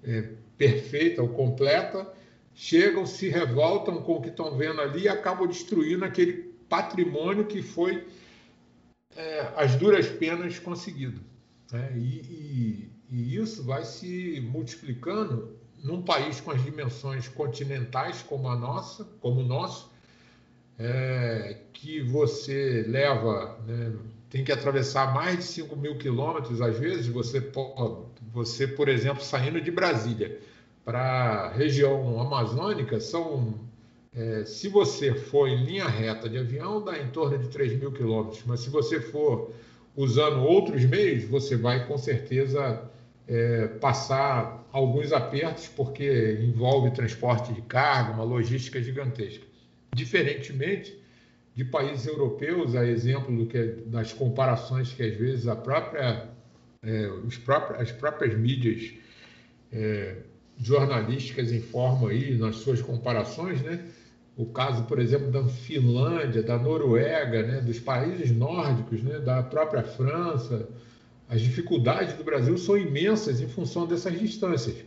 é, 0.02 0.28
perfeita 0.58 1.22
ou 1.22 1.28
completa, 1.28 2.06
chegam, 2.52 3.06
se 3.06 3.28
revoltam 3.28 4.02
com 4.02 4.16
o 4.16 4.20
que 4.20 4.28
estão 4.28 4.56
vendo 4.56 4.80
ali 4.80 5.04
e 5.04 5.08
acabam 5.08 5.46
destruindo 5.46 6.04
aquele 6.04 6.52
patrimônio 6.68 7.46
que 7.46 7.62
foi 7.62 8.06
é, 9.16 9.52
as 9.56 9.74
duras 9.76 10.06
penas 10.06 10.58
conseguido. 10.58 11.20
Né? 11.72 11.92
E, 11.96 12.00
e, 12.00 12.90
e 13.10 13.36
isso 13.36 13.64
vai 13.64 13.84
se 13.84 14.40
multiplicando 14.40 15.56
num 15.82 16.02
país 16.02 16.40
com 16.40 16.50
as 16.50 16.62
dimensões 16.62 17.28
continentais 17.28 18.22
como 18.22 18.48
a 18.48 18.56
nossa, 18.56 19.04
como 19.20 19.40
o 19.40 19.44
nosso, 19.44 19.90
é, 20.78 21.58
que 21.72 22.00
você 22.02 22.84
leva, 22.88 23.58
né, 23.66 23.92
tem 24.30 24.44
que 24.44 24.52
atravessar 24.52 25.12
mais 25.12 25.38
de 25.38 25.44
5 25.44 25.76
mil 25.76 25.98
quilômetros, 25.98 26.62
às 26.62 26.78
vezes, 26.78 27.08
você, 27.08 27.52
você, 28.32 28.66
por 28.66 28.88
exemplo, 28.88 29.22
saindo 29.22 29.60
de 29.60 29.70
Brasília 29.70 30.40
para 30.84 31.00
a 31.00 31.48
região 31.52 32.20
amazônica, 32.20 33.00
são 33.00 33.54
é, 34.14 34.44
se 34.44 34.68
você 34.68 35.14
for 35.14 35.48
em 35.48 35.64
linha 35.64 35.86
reta 35.86 36.28
de 36.28 36.38
avião, 36.38 36.82
dá 36.82 36.98
em 36.98 37.08
torno 37.10 37.38
de 37.38 37.48
3 37.48 37.78
mil 37.78 37.92
quilômetros, 37.92 38.42
mas 38.44 38.60
se 38.60 38.70
você 38.70 39.00
for 39.00 39.52
usando 39.96 40.42
outros 40.42 40.84
meios, 40.84 41.24
você 41.24 41.56
vai 41.56 41.86
com 41.86 41.96
certeza 41.96 42.90
é, 43.28 43.68
passar 43.68 44.66
alguns 44.72 45.12
apertos, 45.12 45.68
porque 45.68 46.38
envolve 46.40 46.90
transporte 46.90 47.52
de 47.52 47.62
carga, 47.62 48.12
uma 48.12 48.24
logística 48.24 48.82
gigantesca. 48.82 49.44
Diferentemente 49.94 50.98
de 51.54 51.64
países 51.64 52.06
europeus, 52.06 52.74
a 52.74 52.86
exemplo 52.86 53.36
do 53.36 53.46
que, 53.46 53.62
das 53.86 54.12
comparações 54.12 54.92
que 54.92 55.02
às 55.02 55.14
vezes 55.16 55.46
a 55.46 55.54
própria, 55.54 56.28
é, 56.82 57.06
os 57.08 57.36
próprios, 57.36 57.80
as 57.80 57.92
próprias 57.92 58.36
mídias 58.36 58.92
é, 59.72 60.16
jornalísticas 60.58 61.52
informam 61.52 62.08
aí 62.08 62.36
nas 62.36 62.56
suas 62.56 62.80
comparações, 62.80 63.60
né? 63.62 63.84
O 64.40 64.46
caso, 64.46 64.84
por 64.84 64.98
exemplo, 64.98 65.30
da 65.30 65.46
Finlândia, 65.46 66.42
da 66.42 66.58
Noruega, 66.58 67.42
né, 67.42 67.60
dos 67.60 67.78
países 67.78 68.30
nórdicos, 68.30 69.02
né, 69.02 69.18
da 69.18 69.42
própria 69.42 69.82
França, 69.82 70.66
as 71.28 71.42
dificuldades 71.42 72.14
do 72.14 72.24
Brasil 72.24 72.56
são 72.56 72.78
imensas 72.78 73.42
em 73.42 73.48
função 73.48 73.86
dessas 73.86 74.18
distâncias. 74.18 74.82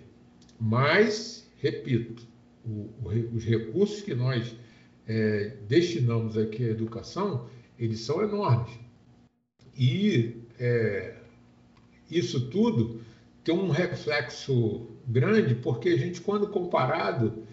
Mas, 0.60 1.48
repito, 1.62 2.24
o, 2.65 2.89
o, 3.03 3.36
os 3.36 3.45
recursos 3.45 4.01
que 4.01 4.15
nós 4.15 4.55
é, 5.07 5.55
destinamos 5.67 6.36
aqui 6.36 6.65
à 6.65 6.69
educação, 6.69 7.48
eles 7.77 8.00
são 8.00 8.24
enormes. 8.24 8.74
E 9.77 10.41
é, 10.60 11.13
isso 12.10 12.50
tudo 12.50 13.01
tem 13.43 13.53
um 13.53 13.69
reflexo 13.69 14.88
grande, 15.07 15.53
porque 15.53 15.89
a 15.89 15.98
gente, 15.98 16.22
quando 16.22 16.48
comparado 16.48 17.43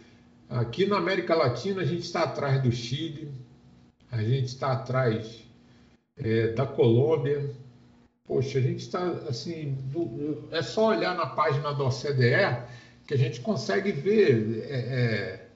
Aqui 0.51 0.85
na 0.85 0.99
América 0.99 1.37
Latina, 1.37 1.83
a 1.83 1.85
gente 1.85 2.03
está 2.03 2.25
atrás 2.25 2.61
do 2.61 2.73
Chile, 2.73 3.33
a 4.11 4.21
gente 4.21 4.47
está 4.47 4.73
atrás 4.73 5.45
é, 6.17 6.49
da 6.49 6.67
Colômbia. 6.67 7.49
Poxa, 8.25 8.59
a 8.59 8.61
gente 8.61 8.81
está 8.81 9.01
assim. 9.29 9.79
Do, 9.93 10.49
é 10.51 10.61
só 10.61 10.89
olhar 10.89 11.15
na 11.15 11.27
página 11.27 11.73
da 11.73 11.85
OCDE 11.85 12.67
que 13.07 13.15
a 13.15 13.17
gente 13.17 13.41
consegue 13.41 13.93
ver 13.93 14.67
é, 14.69 14.77
é, 14.77 15.49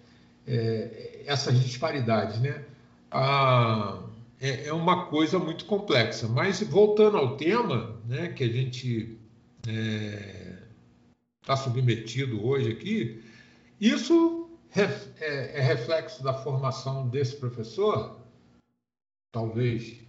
é 0.47 1.23
essas 1.27 1.61
disparidades, 1.61 2.41
né? 2.41 2.65
Ah, 3.11 4.01
é, 4.41 4.73
uma 4.73 5.07
coisa 5.07 5.41
muito 5.41 5.65
complexa. 5.65 6.29
Mas 6.29 6.63
voltando 6.63 7.17
ao 7.17 7.37
tema, 7.37 7.97
né, 8.07 8.29
que 8.29 8.45
a 8.45 8.49
gente 8.49 9.19
está 9.67 11.53
é, 11.53 11.57
submetido 11.57 12.47
hoje 12.47 12.71
aqui, 12.71 13.25
isso 13.81 14.44
é, 15.21 15.59
é 15.59 15.61
reflexo 15.61 16.23
da 16.23 16.35
formação 16.35 17.09
desse 17.09 17.37
professor? 17.37 18.21
Talvez. 19.33 20.01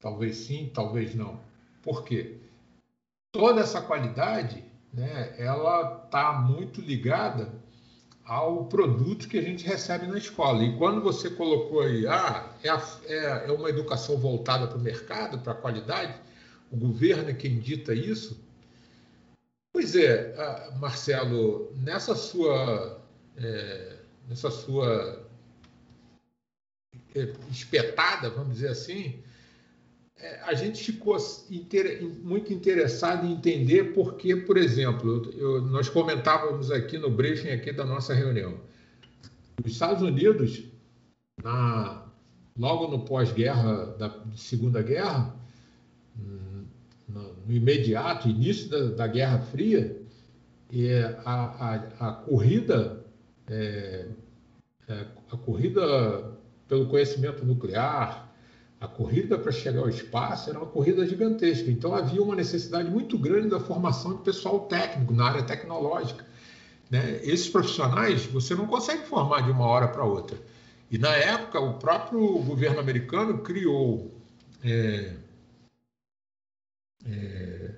Talvez 0.00 0.36
sim, 0.36 0.70
talvez 0.72 1.14
não. 1.14 1.40
Por 1.82 2.04
quê? 2.04 2.38
Toda 3.32 3.60
essa 3.60 3.82
qualidade, 3.82 4.64
né, 4.92 5.34
ela 5.38 6.04
está 6.04 6.32
muito 6.32 6.80
ligada 6.80 7.52
ao 8.24 8.66
produto 8.66 9.28
que 9.28 9.38
a 9.38 9.42
gente 9.42 9.64
recebe 9.64 10.06
na 10.06 10.18
escola. 10.18 10.62
E 10.64 10.76
quando 10.76 11.00
você 11.00 11.30
colocou 11.30 11.80
aí, 11.80 12.06
ah, 12.06 12.52
é, 12.62 12.68
a, 12.68 12.82
é, 13.04 13.46
é 13.46 13.52
uma 13.52 13.68
educação 13.68 14.18
voltada 14.18 14.66
para 14.66 14.76
o 14.76 14.80
mercado, 14.80 15.38
para 15.38 15.52
a 15.52 15.56
qualidade, 15.56 16.14
o 16.70 16.76
governo 16.76 17.30
é 17.30 17.34
quem 17.34 17.58
dita 17.58 17.94
isso. 17.94 18.44
Pois 19.72 19.94
é, 19.94 20.34
ah, 20.36 20.76
Marcelo, 20.80 21.72
nessa 21.76 22.14
sua 22.16 23.05
é, 23.36 23.96
nessa 24.28 24.50
sua 24.50 25.26
é, 27.14 27.32
espetada, 27.50 28.30
vamos 28.30 28.54
dizer 28.54 28.68
assim, 28.68 29.20
é, 30.18 30.40
a 30.44 30.54
gente 30.54 30.82
ficou 30.82 31.16
inter, 31.50 32.02
muito 32.22 32.52
interessado 32.52 33.26
em 33.26 33.32
entender 33.32 33.94
porque, 33.94 34.34
por 34.34 34.56
exemplo, 34.56 35.30
eu, 35.36 35.60
nós 35.62 35.88
comentávamos 35.88 36.70
aqui 36.70 36.98
no 36.98 37.10
briefing 37.10 37.50
aqui 37.50 37.72
da 37.72 37.84
nossa 37.84 38.14
reunião, 38.14 38.60
os 39.64 39.72
Estados 39.72 40.02
Unidos, 40.02 40.64
na, 41.42 42.06
logo 42.58 42.88
no 42.88 43.04
pós-guerra 43.04 43.86
da 43.98 44.22
Segunda 44.36 44.82
Guerra, 44.82 45.34
no, 47.08 47.36
imediato 47.48 48.28
início 48.28 48.68
da, 48.68 48.84
da 48.90 49.06
Guerra 49.06 49.38
Fria, 49.38 50.02
a, 51.24 51.34
a, 51.74 52.08
a 52.08 52.12
corrida 52.12 53.05
é, 53.48 54.06
é, 54.88 55.06
a 55.32 55.36
corrida 55.36 56.32
pelo 56.68 56.86
conhecimento 56.86 57.44
nuclear, 57.44 58.26
a 58.80 58.86
corrida 58.86 59.38
para 59.38 59.52
chegar 59.52 59.80
ao 59.80 59.88
espaço 59.88 60.50
era 60.50 60.58
uma 60.58 60.66
corrida 60.66 61.06
gigantesca. 61.06 61.70
Então 61.70 61.94
havia 61.94 62.22
uma 62.22 62.36
necessidade 62.36 62.90
muito 62.90 63.16
grande 63.18 63.48
da 63.48 63.60
formação 63.60 64.16
de 64.16 64.22
pessoal 64.22 64.60
técnico 64.66 65.14
na 65.14 65.26
área 65.26 65.42
tecnológica. 65.42 66.24
Né? 66.90 67.20
Esses 67.22 67.48
profissionais 67.48 68.26
você 68.26 68.54
não 68.54 68.66
consegue 68.66 69.06
formar 69.06 69.42
de 69.42 69.50
uma 69.50 69.64
hora 69.64 69.88
para 69.88 70.04
outra. 70.04 70.38
E 70.90 70.98
na 70.98 71.14
época 71.16 71.58
o 71.58 71.74
próprio 71.74 72.20
governo 72.40 72.78
americano 72.78 73.38
criou 73.38 74.14
é, 74.62 75.14
é, 77.06 77.74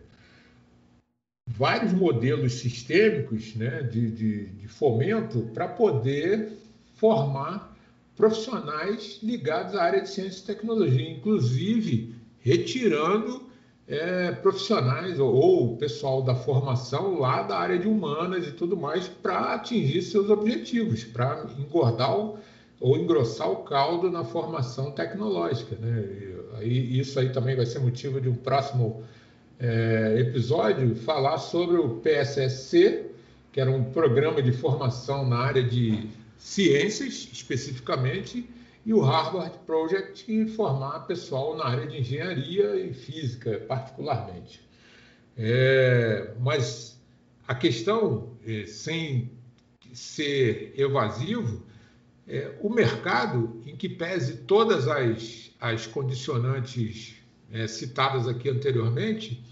vários 1.58 1.92
modelos 1.92 2.54
sistêmicos 2.54 3.56
né, 3.56 3.82
de, 3.82 4.10
de, 4.12 4.46
de 4.46 4.68
fomento 4.68 5.50
para 5.52 5.66
poder 5.66 6.52
formar 6.94 7.76
profissionais 8.16 9.18
ligados 9.22 9.74
à 9.74 9.82
área 9.82 10.00
de 10.00 10.08
ciência 10.08 10.40
e 10.40 10.46
tecnologia, 10.54 11.10
inclusive 11.10 12.14
retirando 12.40 13.42
é, 13.88 14.30
profissionais 14.32 15.18
ou, 15.18 15.34
ou 15.34 15.76
pessoal 15.76 16.22
da 16.22 16.34
formação 16.34 17.18
lá 17.18 17.42
da 17.42 17.58
área 17.58 17.78
de 17.78 17.88
humanas 17.88 18.46
e 18.46 18.52
tudo 18.52 18.76
mais 18.76 19.08
para 19.08 19.54
atingir 19.54 20.02
seus 20.02 20.30
objetivos, 20.30 21.02
para 21.04 21.44
engordar 21.58 22.16
o, 22.16 22.38
ou 22.80 22.96
engrossar 22.96 23.50
o 23.50 23.64
caldo 23.64 24.10
na 24.10 24.22
formação 24.22 24.92
tecnológica. 24.92 25.74
Né? 25.76 26.00
E, 26.00 26.56
aí, 26.56 27.00
isso 27.00 27.18
aí 27.18 27.30
também 27.30 27.56
vai 27.56 27.66
ser 27.66 27.80
motivo 27.80 28.20
de 28.20 28.28
um 28.28 28.34
próximo 28.34 29.02
é, 29.58 30.16
episódio, 30.20 30.94
falar 30.94 31.38
sobre 31.38 31.76
o 31.76 31.96
PSSC, 31.96 33.10
que 33.52 33.60
era 33.60 33.70
um 33.70 33.84
programa 33.84 34.40
de 34.40 34.52
formação 34.52 35.26
na 35.26 35.38
área 35.38 35.62
de 35.62 36.08
ciências, 36.36 37.28
especificamente, 37.32 38.48
e 38.86 38.94
o 38.94 39.00
Harvard 39.00 39.58
Project, 39.66 40.24
que 40.24 40.46
formar 40.46 41.00
pessoal 41.00 41.56
na 41.56 41.66
área 41.66 41.86
de 41.86 41.98
engenharia 41.98 42.76
e 42.76 42.94
física, 42.94 43.58
particularmente. 43.66 44.66
É, 45.36 46.34
mas 46.40 46.98
a 47.46 47.54
questão, 47.54 48.36
é, 48.46 48.64
sem 48.66 49.30
ser 49.92 50.72
evasivo, 50.76 51.66
é, 52.26 52.52
o 52.60 52.70
mercado, 52.70 53.60
em 53.66 53.74
que 53.74 53.88
pese 53.88 54.38
todas 54.38 54.86
as, 54.86 55.50
as 55.60 55.86
condicionantes 55.86 57.17
é, 57.52 57.66
citadas 57.66 58.28
aqui 58.28 58.48
anteriormente, 58.48 59.42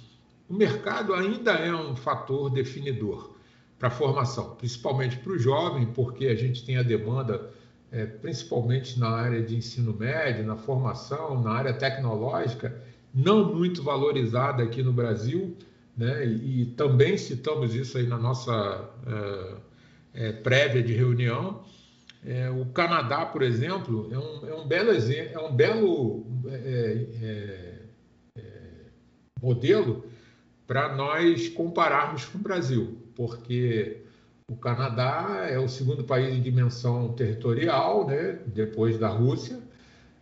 o 0.49 0.55
mercado 0.55 1.15
ainda 1.15 1.53
é 1.53 1.75
um 1.75 1.97
fator 1.97 2.51
definidor 2.51 3.35
para 3.79 3.89
a 3.89 3.91
formação, 3.91 4.55
principalmente 4.57 5.17
para 5.17 5.33
o 5.33 5.39
jovem, 5.39 5.87
porque 5.87 6.27
a 6.27 6.35
gente 6.35 6.65
tem 6.65 6.77
a 6.77 6.83
demanda 6.83 7.51
é, 7.91 8.05
principalmente 8.05 8.99
na 8.99 9.09
área 9.09 9.43
de 9.43 9.57
ensino 9.57 9.93
médio, 9.93 10.45
na 10.45 10.57
formação, 10.57 11.43
na 11.43 11.51
área 11.51 11.73
tecnológica, 11.73 12.81
não 13.15 13.55
muito 13.55 13.83
valorizada 13.83 14.63
aqui 14.63 14.83
no 14.83 14.93
Brasil, 14.93 15.57
né? 15.97 16.27
e, 16.27 16.67
também 16.77 17.17
citamos 17.17 17.75
isso 17.75 17.97
aí 17.97 18.07
na 18.07 18.19
nossa 18.19 18.91
é, 20.15 20.29
é, 20.29 20.33
prévia 20.33 20.83
de 20.83 20.93
reunião. 20.93 21.63
É, 22.25 22.51
o 22.51 22.67
Canadá, 22.67 23.25
por 23.25 23.43
exemplo, 23.43 24.09
é 24.13 24.19
um, 24.19 24.63
um 24.63 24.67
belo 24.67 24.91
exemplo, 24.91 25.33
é 25.33 25.39
um 25.39 25.55
belo 25.55 26.27
é, 26.49 27.07
é, 27.23 27.76
modelo 29.47 30.05
para 30.67 30.95
nós 30.95 31.49
compararmos 31.49 32.25
com 32.25 32.39
o 32.39 32.41
Brasil, 32.41 32.99
porque 33.15 33.99
o 34.49 34.57
Canadá 34.57 35.47
é 35.49 35.59
o 35.59 35.69
segundo 35.69 36.03
país 36.05 36.35
em 36.35 36.43
dimensão 36.43 37.13
territorial, 37.13 38.07
né, 38.07 38.39
depois 38.47 38.99
da 38.99 39.09
Rússia. 39.09 39.59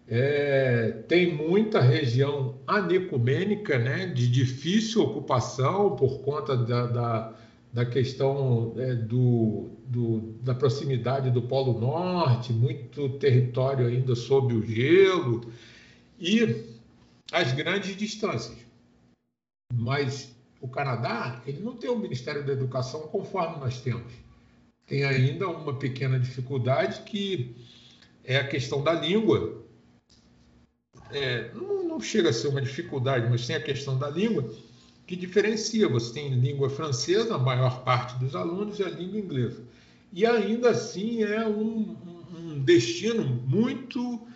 É, 0.07 1.03
tem 1.09 1.35
muita 1.35 1.81
região 1.81 2.57
anecumênica, 2.67 3.79
né, 3.79 4.07
de 4.07 4.29
difícil 4.29 5.03
ocupação 5.03 5.97
por 5.97 6.21
conta 6.21 6.55
da, 6.55 6.87
da, 6.87 7.33
da 7.73 7.87
questão 7.87 8.75
é, 8.77 8.95
do, 8.95 9.71
do, 9.87 10.35
da 10.43 10.55
proximidade 10.55 11.31
do 11.31 11.41
Polo 11.41 11.81
Norte, 11.81 12.53
muito 12.53 13.09
território 13.19 13.87
ainda 13.87 14.15
sob 14.15 14.53
o 14.53 14.67
gelo 14.67 15.41
e 16.21 16.67
as 17.33 17.53
grandes 17.53 17.97
distâncias. 17.97 18.64
Mas 19.77 20.35
o 20.61 20.69
Canadá 20.69 21.43
ele 21.47 21.61
não 21.61 21.77
tem 21.77 21.91
um 21.91 21.99
Ministério 21.99 22.45
da 22.45 22.53
Educação 22.53 23.03
conforme 23.09 23.59
nós 23.59 23.81
temos. 23.81 24.13
Tem 24.87 25.05
ainda 25.05 25.49
uma 25.49 25.75
pequena 25.75 26.19
dificuldade 26.19 27.03
que 27.03 27.55
é 28.23 28.37
a 28.37 28.47
questão 28.47 28.83
da 28.83 28.93
língua. 28.93 29.63
É, 31.11 31.51
não, 31.55 31.89
não, 31.89 32.01
chega 32.01 32.31
a 32.31 32.33
ser 32.33 32.49
uma 32.49 32.61
dificuldade, 32.61 33.29
mas 33.31 33.47
tem 33.47 33.57
a 33.57 33.61
questão 33.61 33.99
da 33.99 34.09
língua 34.09 34.53
que 35.07 35.17
diferencia. 35.17 35.89
Você 35.89 36.13
tem 36.13 36.35
língua 36.35 36.69
francesa, 36.71 37.35
a 37.35 37.39
maior 37.39 37.85
parte 37.85 38.19
dos 38.19 38.35
alunos, 38.35 38.79
e 38.79 38.83
a 38.83 38.89
língua 38.89 39.19
inglesa. 39.19 39.63
E 40.13 40.25
ainda 40.25 40.71
assim 40.71 41.23
é 41.23 41.47
um, 41.47 41.97
um 42.37 42.61
destino 42.61 43.25
muito 43.25 44.27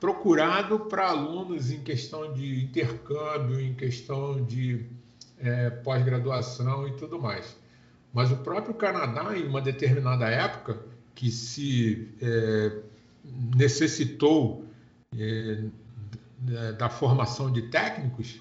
procurado 0.00 0.80
para 0.80 1.08
alunos 1.08 1.70
em 1.70 1.82
questão 1.82 2.32
de 2.32 2.64
intercâmbio, 2.64 3.60
em 3.60 3.74
questão 3.74 4.44
de 4.44 4.86
é, 5.38 5.70
pós-graduação 5.70 6.86
e 6.88 6.96
tudo 6.96 7.20
mais. 7.20 7.56
Mas 8.12 8.30
o 8.30 8.36
próprio 8.36 8.74
Canadá, 8.74 9.36
em 9.36 9.46
uma 9.46 9.60
determinada 9.60 10.28
época, 10.28 10.80
que 11.14 11.30
se 11.30 12.08
é, 12.22 12.78
necessitou 13.56 14.64
é, 15.16 15.64
da 16.78 16.88
formação 16.88 17.52
de 17.52 17.62
técnicos, 17.62 18.40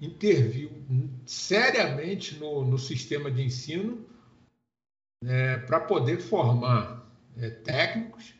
interviu 0.00 0.70
seriamente 1.26 2.38
no, 2.38 2.64
no 2.64 2.78
sistema 2.78 3.30
de 3.30 3.42
ensino 3.42 4.06
é, 5.24 5.56
para 5.58 5.80
poder 5.80 6.20
formar 6.20 7.04
é, 7.36 7.50
técnicos 7.50 8.32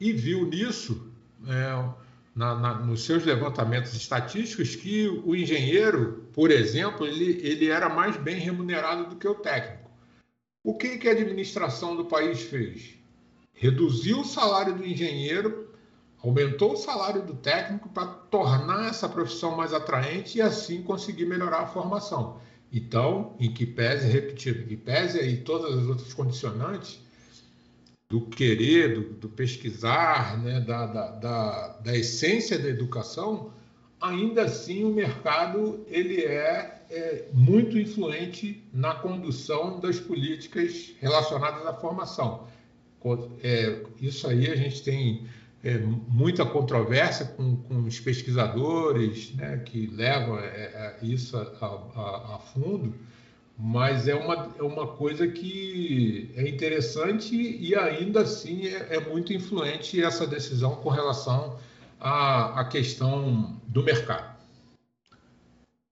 e 0.00 0.12
viu 0.12 0.46
nisso 0.46 1.12
é, 1.48 2.06
na, 2.34 2.54
na, 2.54 2.74
nos 2.74 3.04
seus 3.04 3.24
levantamentos 3.24 3.94
estatísticos 3.94 4.76
que 4.76 5.08
o 5.24 5.34
engenheiro, 5.34 6.28
por 6.32 6.50
exemplo, 6.50 7.06
ele, 7.06 7.40
ele 7.42 7.68
era 7.68 7.88
mais 7.88 8.16
bem 8.16 8.36
remunerado 8.36 9.08
do 9.08 9.16
que 9.16 9.26
o 9.26 9.34
técnico. 9.34 9.90
O 10.62 10.74
que, 10.74 10.98
que 10.98 11.08
a 11.08 11.12
administração 11.12 11.96
do 11.96 12.04
país 12.04 12.42
fez? 12.42 12.94
Reduziu 13.54 14.20
o 14.20 14.24
salário 14.24 14.74
do 14.74 14.84
engenheiro, 14.84 15.70
aumentou 16.22 16.72
o 16.72 16.76
salário 16.76 17.22
do 17.22 17.34
técnico 17.34 17.88
para 17.88 18.06
tornar 18.06 18.88
essa 18.88 19.08
profissão 19.08 19.56
mais 19.56 19.72
atraente 19.72 20.38
e 20.38 20.42
assim 20.42 20.82
conseguir 20.82 21.24
melhorar 21.24 21.60
a 21.60 21.66
formação. 21.66 22.38
Então, 22.72 23.34
em 23.38 23.52
que 23.52 23.64
pese, 23.64 24.08
repetindo, 24.08 24.60
em 24.60 24.66
que 24.66 24.76
pese 24.76 25.18
aí 25.18 25.38
todas 25.38 25.78
as 25.78 25.86
outras 25.86 26.12
condicionantes, 26.12 27.00
do 28.08 28.20
querer, 28.20 28.94
do, 28.94 29.00
do 29.14 29.28
pesquisar, 29.28 30.40
né, 30.42 30.60
da, 30.60 30.86
da, 30.86 31.06
da, 31.10 31.68
da, 31.78 31.96
essência 31.96 32.58
da 32.58 32.68
educação, 32.68 33.52
ainda 34.00 34.42
assim 34.42 34.84
o 34.84 34.92
mercado 34.92 35.84
ele 35.88 36.22
é, 36.22 36.82
é, 36.88 37.28
muito 37.32 37.78
influente 37.78 38.62
na 38.72 38.94
condução 38.94 39.80
das 39.80 39.98
políticas 39.98 40.94
relacionadas 41.00 41.66
à 41.66 41.74
formação. 41.74 42.46
É, 43.42 43.82
isso 44.00 44.26
aí 44.26 44.50
a 44.50 44.56
gente 44.56 44.82
tem 44.82 45.28
é, 45.62 45.78
muita 45.78 46.44
controvérsia 46.44 47.26
com, 47.26 47.56
com 47.56 47.82
os 47.82 47.98
pesquisadores 48.00 49.34
né, 49.34 49.58
que 49.64 49.86
levam 49.86 50.38
é, 50.38 50.44
é, 50.44 50.96
isso 51.02 51.36
a, 51.36 51.42
a, 51.42 52.36
a 52.36 52.38
fundo, 52.38 52.94
mas 53.58 54.06
é 54.06 54.14
uma, 54.14 54.54
é 54.58 54.62
uma 54.62 54.86
coisa 54.86 55.26
que 55.26 56.30
é 56.36 56.48
interessante 56.48 57.34
e 57.34 57.74
ainda 57.74 58.20
assim 58.20 58.66
é, 58.66 58.96
é 58.96 59.08
muito 59.08 59.32
influente 59.32 60.02
essa 60.02 60.26
decisão 60.26 60.76
com 60.76 60.90
relação 60.90 61.56
à, 61.98 62.60
à 62.60 62.64
questão 62.68 63.58
do 63.66 63.82
mercado. 63.82 64.36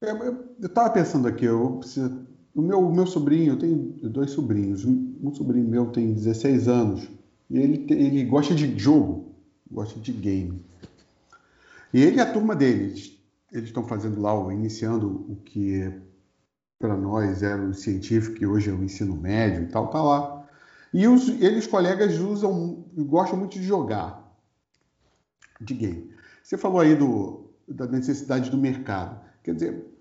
É, 0.03 0.11
eu 0.11 0.55
estava 0.63 0.91
pensando 0.91 1.27
aqui, 1.27 1.47
eu 1.47 1.79
preciso, 1.79 2.27
o 2.55 2.61
meu, 2.61 2.81
o 2.81 2.95
meu 2.95 3.07
sobrinho, 3.07 3.55
eu 3.55 3.59
tenho 3.59 3.77
dois 4.03 4.31
sobrinhos, 4.31 4.85
um 4.85 5.35
sobrinho 5.35 5.67
meu 5.67 5.87
tem 5.87 6.13
16 6.13 6.69
anos 6.69 7.09
e 7.51 7.59
ele, 7.59 7.87
ele 7.91 8.25
gosta 8.25 8.55
de 8.55 8.79
jogo, 8.79 9.35
gosta 9.71 9.99
de 9.99 10.13
game. 10.13 10.63
E 11.93 12.03
ele 12.03 12.17
e 12.17 12.21
a 12.21 12.31
turma 12.31 12.55
dele, 12.55 12.95
eles 13.53 13.69
estão 13.69 13.87
fazendo 13.87 14.21
lá, 14.21 14.35
iniciando 14.53 15.25
o 15.29 15.37
que 15.37 15.93
para 16.85 16.99
nós 16.99 17.43
era 17.43 17.63
o 17.63 17.73
científico, 17.73 18.37
que 18.37 18.47
hoje 18.47 18.69
é 18.69 18.73
o 18.75 18.85
ensino 18.85 19.17
médio 19.17 19.63
e 19.63 19.67
tal, 19.69 19.89
tá 19.89 20.03
lá. 20.03 20.45
E 20.93 21.09
os, 21.09 21.29
eles, 21.41 21.67
colegas, 21.67 22.19
usam, 22.19 22.85
gostam 22.95 23.39
muito 23.39 23.59
de 23.59 23.63
jogar 23.63 24.23
de 25.59 25.73
game. 25.73 26.11
Você 26.43 26.59
falou 26.59 26.81
aí 26.81 26.95
do, 26.95 27.47
da 27.67 27.87
necessidade 27.87 28.51
do 28.51 28.59
mercado. 28.59 29.19
Quer 29.43 29.55
dizer, 29.55 29.99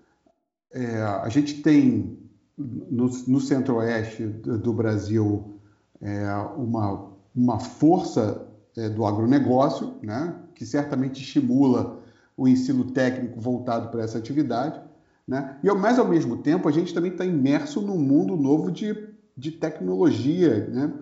é, 0.72 1.00
a 1.00 1.28
gente 1.30 1.62
tem 1.62 2.18
no, 2.58 3.06
no 3.26 3.40
centro-oeste 3.40 4.26
do 4.26 4.74
Brasil 4.74 5.58
é, 6.02 6.30
uma, 6.54 7.12
uma 7.34 7.58
força 7.58 8.46
é, 8.76 8.90
do 8.90 9.06
agronegócio, 9.06 9.94
né, 10.02 10.34
que 10.54 10.66
certamente 10.66 11.22
estimula 11.22 11.98
o 12.36 12.46
ensino 12.46 12.90
técnico 12.90 13.40
voltado 13.40 13.88
para 13.88 14.02
essa 14.02 14.18
atividade. 14.18 14.78
Né? 15.26 15.58
E, 15.62 15.72
mas, 15.72 15.98
ao 15.98 16.06
mesmo 16.06 16.38
tempo, 16.38 16.68
a 16.68 16.72
gente 16.72 16.92
também 16.92 17.12
está 17.12 17.24
imerso 17.24 17.80
num 17.80 17.98
mundo 17.98 18.36
novo 18.36 18.70
de, 18.70 19.08
de 19.36 19.50
tecnologia, 19.52 20.66
né? 20.68 20.92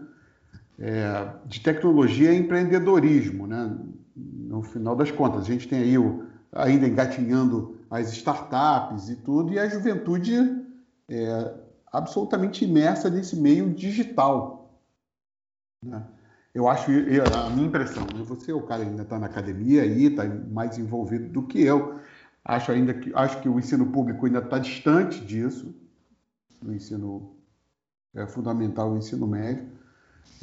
É, 0.79 1.29
de 1.47 1.61
tecnologia 1.61 2.33
e 2.33 2.39
empreendedorismo. 2.39 3.47
Né? 3.47 3.77
No 4.17 4.63
final 4.63 4.97
das 4.97 5.11
contas, 5.11 5.43
a 5.43 5.45
gente 5.45 5.69
tem 5.69 5.81
aí 5.81 5.99
o, 5.99 6.25
ainda 6.53 6.87
engatinhando 6.87 7.77
as 7.91 8.13
startups 8.13 9.09
e 9.09 9.17
tudo, 9.17 9.53
e 9.53 9.59
a 9.59 9.69
juventude 9.69 10.65
é, 11.09 11.55
absolutamente 11.93 12.65
imersa 12.65 13.11
nesse 13.11 13.37
meio 13.37 13.71
digital. 13.71 14.81
Né? 15.85 16.03
eu 16.55 16.69
acho, 16.69 16.91
a 16.91 17.51
minha 17.51 17.67
impressão, 17.67 18.03
né? 18.15 18.23
você, 18.25 18.53
o 18.53 18.63
cara 18.63 18.83
ainda 18.83 19.03
está 19.03 19.19
na 19.19 19.27
academia 19.27 19.83
aí, 19.83 20.07
está 20.07 20.25
mais 20.25 20.79
envolvido 20.79 21.29
do 21.29 21.43
que 21.43 21.63
eu. 21.63 21.99
Acho 22.45 22.73
ainda 22.73 22.95
que 22.95 23.13
acho 23.15 23.41
que 23.41 23.49
o 23.49 23.59
ensino 23.59 23.87
público 23.87 24.27
ainda 24.27 24.41
está 24.41 24.59
distante 24.59 25.25
disso, 25.25 25.75
do 26.61 26.75
ensino 26.75 27.37
é, 28.15 28.27
fundamental, 28.27 28.93
o 28.93 28.97
ensino 28.97 29.27
médio. 29.27 29.67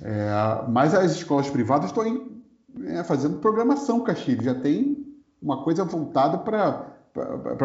É, 0.01 0.31
mas 0.69 0.93
as 0.93 1.11
escolas 1.11 1.49
privadas 1.49 1.87
estão 1.87 2.29
é, 2.85 3.03
fazendo 3.03 3.39
programação, 3.39 4.03
Castilho. 4.03 4.43
Já 4.43 4.55
tem 4.55 5.05
uma 5.41 5.63
coisa 5.63 5.83
voltada 5.83 6.37
para 6.37 6.95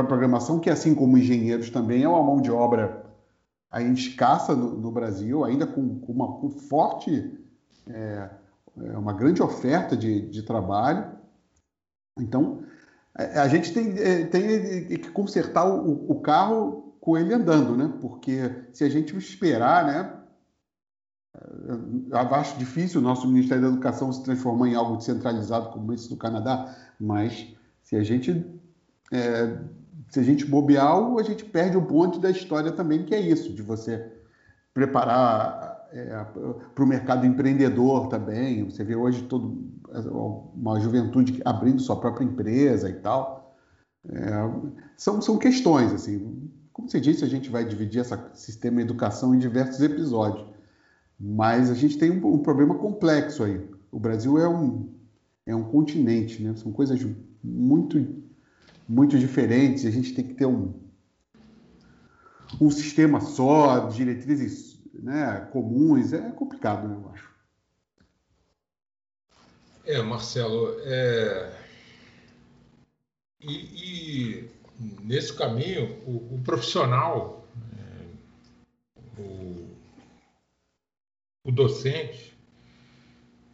a 0.01 0.05
programação, 0.05 0.59
que 0.59 0.71
assim 0.71 0.95
como 0.95 1.19
engenheiros 1.19 1.71
também 1.71 2.03
é 2.03 2.09
uma 2.09 2.23
mão 2.23 2.41
de 2.41 2.51
obra 2.51 3.05
ainda 3.75 3.99
escassa 3.99 4.55
no, 4.55 4.77
no 4.77 4.91
Brasil, 4.93 5.45
ainda 5.45 5.67
com, 5.67 5.99
com 5.99 6.13
uma 6.13 6.39
com 6.39 6.49
forte, 6.49 7.37
é, 7.89 8.31
é, 8.79 8.97
uma 8.97 9.13
grande 9.13 9.43
oferta 9.43 9.97
de, 9.97 10.29
de 10.29 10.43
trabalho. 10.43 11.13
Então, 12.19 12.63
a 13.15 13.47
gente 13.49 13.73
tem, 13.73 13.97
é, 13.99 14.25
tem 14.25 14.99
que 14.99 15.11
consertar 15.11 15.67
o, 15.67 16.11
o 16.11 16.21
carro 16.21 16.97
com 17.01 17.17
ele 17.17 17.33
andando, 17.33 17.77
né? 17.77 17.93
Porque 18.01 18.51
se 18.73 18.83
a 18.83 18.89
gente 18.89 19.17
esperar, 19.17 19.87
né? 19.87 20.21
Eu 22.11 22.17
acho 22.17 22.59
difícil 22.59 23.01
o 23.01 23.05
nosso 23.05 23.29
Ministério 23.29 23.63
da 23.63 23.69
Educação 23.71 24.13
se 24.13 24.23
transformar 24.23 24.69
em 24.69 24.75
algo 24.75 24.97
descentralizado 24.97 25.71
como 25.71 25.93
esse 25.93 26.09
do 26.09 26.17
Canadá, 26.17 26.75
mas 26.99 27.55
se 27.83 27.97
a 27.97 28.03
gente 28.03 28.45
é, 29.13 29.59
se 30.09 30.21
a 30.21 30.23
gente 30.23 30.47
bobear, 30.47 30.97
a 31.19 31.23
gente 31.23 31.45
perde 31.45 31.77
o 31.77 31.83
ponto 31.83 32.19
da 32.19 32.31
história 32.31 32.73
também, 32.73 33.05
que 33.05 33.15
é 33.15 33.21
isso, 33.21 33.53
de 33.53 33.63
você 33.63 34.13
preparar 34.73 35.89
é, 35.93 36.25
para 36.75 36.85
o 36.85 36.87
mercado 36.87 37.27
empreendedor 37.27 38.09
também. 38.09 38.65
Você 38.65 38.83
vê 38.83 38.97
hoje 38.97 39.23
todo, 39.25 39.57
uma 40.01 40.81
juventude 40.81 41.41
abrindo 41.45 41.81
sua 41.81 42.01
própria 42.01 42.25
empresa 42.25 42.89
e 42.89 42.95
tal. 42.95 43.57
É, 44.09 44.33
são, 44.97 45.21
são 45.23 45.39
questões, 45.39 45.93
assim. 45.93 46.51
Como 46.73 46.89
você 46.89 47.01
disse, 47.01 47.25
a 47.25 47.29
gente 47.29 47.49
vai 47.51 47.65
dividir 47.65 48.01
esse 48.01 48.17
sistema 48.35 48.77
de 48.79 48.83
educação 48.83 49.35
em 49.35 49.39
diversos 49.39 49.81
episódios. 49.81 50.47
Mas 51.19 51.71
a 51.71 51.75
gente 51.75 51.97
tem 51.97 52.11
um, 52.11 52.35
um 52.35 52.39
problema 52.39 52.75
complexo 52.75 53.45
aí. 53.45 53.65
O 53.91 53.99
Brasil 53.99 54.39
é 54.39 54.49
um, 54.49 54.89
é 55.47 55.55
um 55.55 55.65
continente, 55.65 56.43
né? 56.43 56.55
São 56.57 56.73
coisas 56.73 57.01
muito, 57.43 58.05
muito 58.89 59.19
diferentes. 59.19 59.87
A 59.87 59.91
gente 59.91 60.13
tem 60.15 60.27
que 60.27 60.35
ter 60.35 60.47
um, 60.47 60.75
um 62.61 62.71
sistema 62.71 63.21
só, 63.21 63.89
diretrizes 63.89 64.83
né, 64.93 65.49
comuns. 65.53 66.13
É 66.13 66.31
complicado, 66.31 66.89
né, 66.89 66.97
eu 66.97 67.11
acho. 67.11 67.34
É, 69.87 70.01
Marcelo, 70.01 70.77
é... 70.81 71.53
E, 73.41 73.53
e, 73.53 74.51
nesse 75.03 75.35
caminho, 75.35 76.01
o, 76.07 76.37
o 76.37 76.41
profissional, 76.43 77.47
é, 77.77 79.21
o, 79.21 79.69
o, 81.45 81.53
docente, 81.53 82.33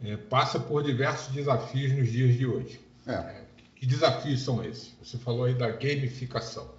é, 0.01 0.15
passa 0.15 0.57
por 0.57 0.83
diversos 0.83 1.33
desafios 1.33 1.91
nos 1.91 2.09
dias 2.09 2.37
de 2.37 2.45
hoje. 2.45 2.79
É. 3.05 3.41
Que 3.75 3.85
desafios 3.85 4.41
são 4.41 4.63
esses? 4.63 4.95
Você 5.03 5.17
falou 5.17 5.43
aí 5.43 5.53
da 5.53 5.69
gamificação. 5.69 6.73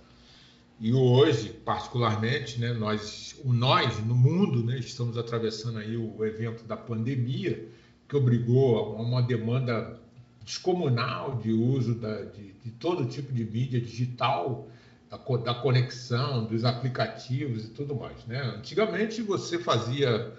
E 0.81 0.95
hoje, 0.95 1.51
particularmente, 1.51 2.59
né, 2.59 2.73
nós, 2.73 3.39
nós 3.45 3.99
no 3.99 4.15
mundo, 4.15 4.65
né, 4.65 4.79
estamos 4.79 5.19
atravessando 5.19 5.79
aí 5.79 5.97
o 5.97 6.25
evento 6.25 6.65
da 6.65 6.77
pandemia, 6.77 7.69
que 8.13 8.17
obrigou 8.19 8.99
a 8.99 9.01
uma 9.01 9.23
demanda 9.23 9.99
descomunal 10.45 11.37
de 11.37 11.51
uso 11.51 11.95
da, 11.95 12.21
de, 12.25 12.53
de, 12.53 12.71
todo 12.73 13.07
tipo 13.07 13.33
de 13.33 13.43
mídia 13.43 13.81
digital, 13.81 14.69
da, 15.09 15.17
da, 15.17 15.55
conexão, 15.55 16.45
dos 16.45 16.63
aplicativos 16.63 17.65
e 17.65 17.69
tudo 17.69 17.95
mais. 17.97 18.23
Né? 18.27 18.39
Antigamente 18.55 19.23
você 19.23 19.59
fazia 19.59 20.31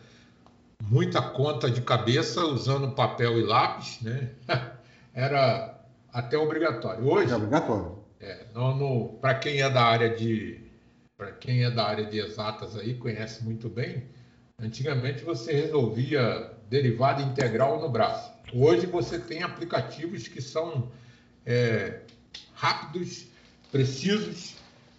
muita 0.84 1.20
conta 1.20 1.72
de 1.72 1.82
cabeça 1.82 2.46
usando 2.46 2.92
papel 2.92 3.40
e 3.40 3.44
lápis, 3.44 4.00
né? 4.02 4.30
era 5.12 5.84
até 6.12 6.38
obrigatório. 6.38 7.04
Hoje, 7.08 7.32
é 7.32 7.36
obrigatório. 7.36 7.98
É, 8.20 8.46
para 9.20 9.34
quem 9.34 9.62
é 9.62 9.70
da 9.70 9.84
área 9.84 10.16
de 10.16 10.62
para 11.18 11.32
quem 11.32 11.64
é 11.64 11.72
da 11.72 11.86
área 11.86 12.06
de 12.06 12.20
exatas 12.20 12.76
aí 12.76 12.96
conhece 12.96 13.44
muito 13.44 13.70
bem, 13.70 14.04
antigamente 14.60 15.24
você 15.24 15.54
resolvia 15.54 16.53
derivada 16.70 17.22
integral 17.22 17.80
no 17.80 17.90
braço. 17.90 18.32
Hoje 18.54 18.86
você 18.86 19.18
tem 19.18 19.42
aplicativos 19.44 20.28
que 20.28 20.42
são 20.42 20.92
é, 21.46 22.02
rápidos, 22.54 23.28
precisos. 23.72 24.56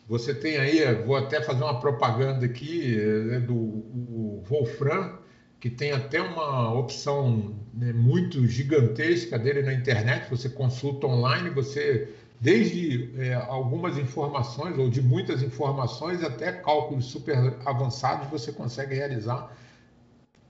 Você 0.09 0.35
tem 0.35 0.59
aí, 0.59 0.94
vou 1.05 1.16
até 1.16 1.40
fazer 1.40 1.62
uma 1.62 1.81
propaganda 1.81 2.44
aqui 2.44 2.98
é, 2.98 3.40
do 3.40 4.42
Wolfram, 4.48 5.18
que 5.61 5.70
tem 5.70 5.92
até 5.92 6.20
uma 6.20 6.74
opção 6.74 7.57
né, 7.72 7.92
muito 7.92 8.46
gigantesca 8.46 9.38
dele 9.38 9.62
na 9.62 9.72
internet. 9.72 10.29
Você 10.29 10.48
consulta 10.48 11.07
online, 11.07 11.48
você 11.50 12.09
desde 12.40 13.11
é, 13.18 13.35
algumas 13.35 13.96
informações 13.96 14.77
ou 14.77 14.90
de 14.90 15.00
muitas 15.00 15.42
informações 15.42 16.22
até 16.22 16.53
cálculos 16.53 17.07
super 17.07 17.57
avançados 17.64 18.29
você 18.29 18.53
consegue 18.53 18.94
realizar 18.94 19.50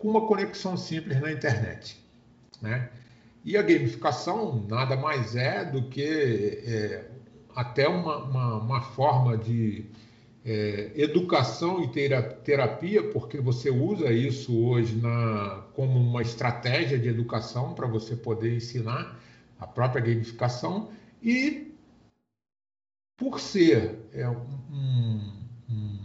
com 0.04 0.10
uma 0.10 0.26
conexão 0.26 0.76
simples 0.76 1.18
na 1.18 1.32
internet. 1.32 1.98
Né? 2.60 2.90
E 3.42 3.56
a 3.56 3.62
gamificação 3.62 4.62
nada 4.68 4.96
mais 4.96 5.34
é 5.34 5.64
do 5.64 5.88
que 5.88 6.60
é, 6.66 7.10
até 7.56 7.88
uma, 7.88 8.18
uma, 8.18 8.58
uma, 8.58 8.80
forma 8.82 9.38
de 9.38 9.86
é, 10.44 10.92
educação 10.94 11.82
e 11.82 11.88
terapia, 11.88 13.02
porque 13.12 13.40
você 13.40 13.70
usa 13.70 14.12
isso 14.12 14.54
hoje 14.66 14.94
na, 14.94 15.64
como 15.72 15.98
uma 15.98 16.20
estratégia 16.20 16.98
de 16.98 17.08
educação 17.08 17.72
para 17.72 17.86
você 17.86 18.14
poder 18.14 18.54
ensinar 18.54 19.18
a 19.58 19.66
própria 19.66 20.02
gamificação 20.02 20.90
e 21.22 21.72
por 23.16 23.40
ser 23.40 24.00
é, 24.12 24.28
um, 24.28 25.32
um, 25.70 25.98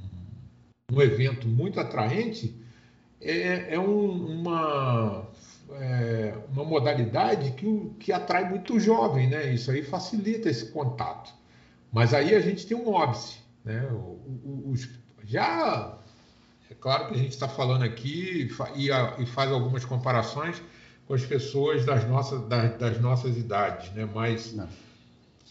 um 0.89 1.01
evento 1.01 1.49
muito 1.49 1.81
atraente, 1.81 2.58
é, 3.21 3.75
é 3.75 3.79
um, 3.79 4.41
uma, 4.41 5.27
é, 5.71 6.33
uma 6.51 6.63
modalidade 6.63 7.51
que, 7.51 7.91
que 7.99 8.11
atrai 8.11 8.49
muito 8.49 8.79
jovem, 8.79 9.29
né? 9.29 9.53
Isso 9.53 9.71
aí 9.71 9.83
facilita 9.83 10.49
esse 10.49 10.71
contato. 10.71 11.33
Mas 11.91 12.13
aí 12.13 12.35
a 12.35 12.39
gente 12.39 12.65
tem 12.65 12.77
um 12.77 12.93
óbice, 12.93 13.37
né? 13.63 13.87
Os, 14.65 14.89
já 15.23 15.97
é 16.69 16.75
claro 16.75 17.07
que 17.07 17.15
a 17.15 17.17
gente 17.17 17.31
está 17.31 17.47
falando 17.47 17.83
aqui 17.83 18.49
e, 18.75 18.91
a, 18.91 19.15
e, 19.17 19.25
faz 19.25 19.51
algumas 19.51 19.83
comparações 19.83 20.61
com 21.07 21.15
as 21.15 21.25
pessoas 21.25 21.85
das 21.85 22.07
nossas, 22.07 22.47
das, 22.47 22.77
das 22.77 23.01
nossas 23.01 23.37
idades, 23.37 23.91
né? 23.93 24.07
Mas 24.13 24.55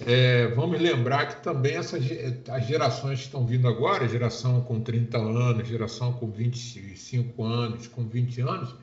é, 0.06 0.46
vamos 0.48 0.80
lembrar 0.80 1.26
que 1.26 1.42
também 1.42 1.74
essas, 1.74 2.04
as 2.48 2.66
gerações 2.66 3.18
que 3.18 3.26
estão 3.26 3.44
vindo 3.44 3.66
agora, 3.66 4.08
geração 4.08 4.60
com 4.60 4.80
30 4.80 5.18
anos, 5.18 5.66
geração 5.66 6.12
com 6.12 6.30
25 6.30 7.44
anos, 7.44 7.86
com 7.88 8.06
20 8.06 8.40
anos, 8.42 8.74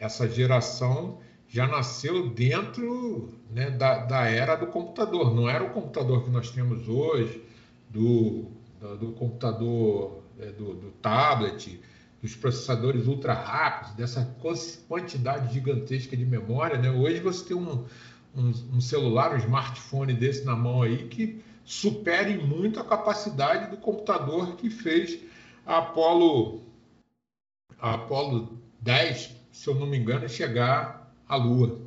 essa 0.00 0.28
geração 0.28 1.18
já 1.48 1.66
nasceu 1.66 2.28
dentro 2.30 3.34
né, 3.50 3.70
da, 3.70 4.04
da, 4.04 4.26
era 4.26 4.56
do 4.56 4.66
computador. 4.66 5.34
Não 5.34 5.48
era 5.48 5.64
o 5.64 5.70
computador 5.70 6.24
que 6.24 6.30
nós 6.30 6.50
temos 6.50 6.88
hoje, 6.88 7.42
do, 7.88 8.46
do, 8.80 8.96
do 8.96 9.12
computador, 9.12 10.22
é, 10.38 10.46
do, 10.46 10.74
do, 10.74 10.90
tablet, 11.00 11.80
dos 12.20 12.34
processadores 12.34 13.06
ultra 13.06 13.32
rápidos, 13.32 13.94
dessa 13.94 14.24
quantidade 14.88 15.54
gigantesca 15.54 16.16
de 16.16 16.26
memória. 16.26 16.76
Né? 16.76 16.90
Hoje 16.90 17.20
você 17.20 17.44
tem 17.46 17.56
um, 17.56 17.86
um, 18.34 18.76
um 18.76 18.80
celular, 18.80 19.34
um 19.34 19.38
smartphone 19.38 20.14
desse 20.14 20.44
na 20.44 20.56
mão 20.56 20.82
aí 20.82 21.08
que 21.08 21.42
supere 21.64 22.38
muito 22.38 22.80
a 22.80 22.84
capacidade 22.84 23.70
do 23.70 23.76
computador 23.76 24.56
que 24.56 24.70
fez 24.70 25.18
a 25.66 25.78
Apollo, 25.78 26.62
a 27.78 27.94
Apollo 27.94 28.58
10, 28.80 29.36
se 29.52 29.68
eu 29.68 29.74
não 29.74 29.86
me 29.86 29.98
engano, 29.98 30.28
chegar 30.28 31.12
à 31.28 31.36
Lua. 31.36 31.78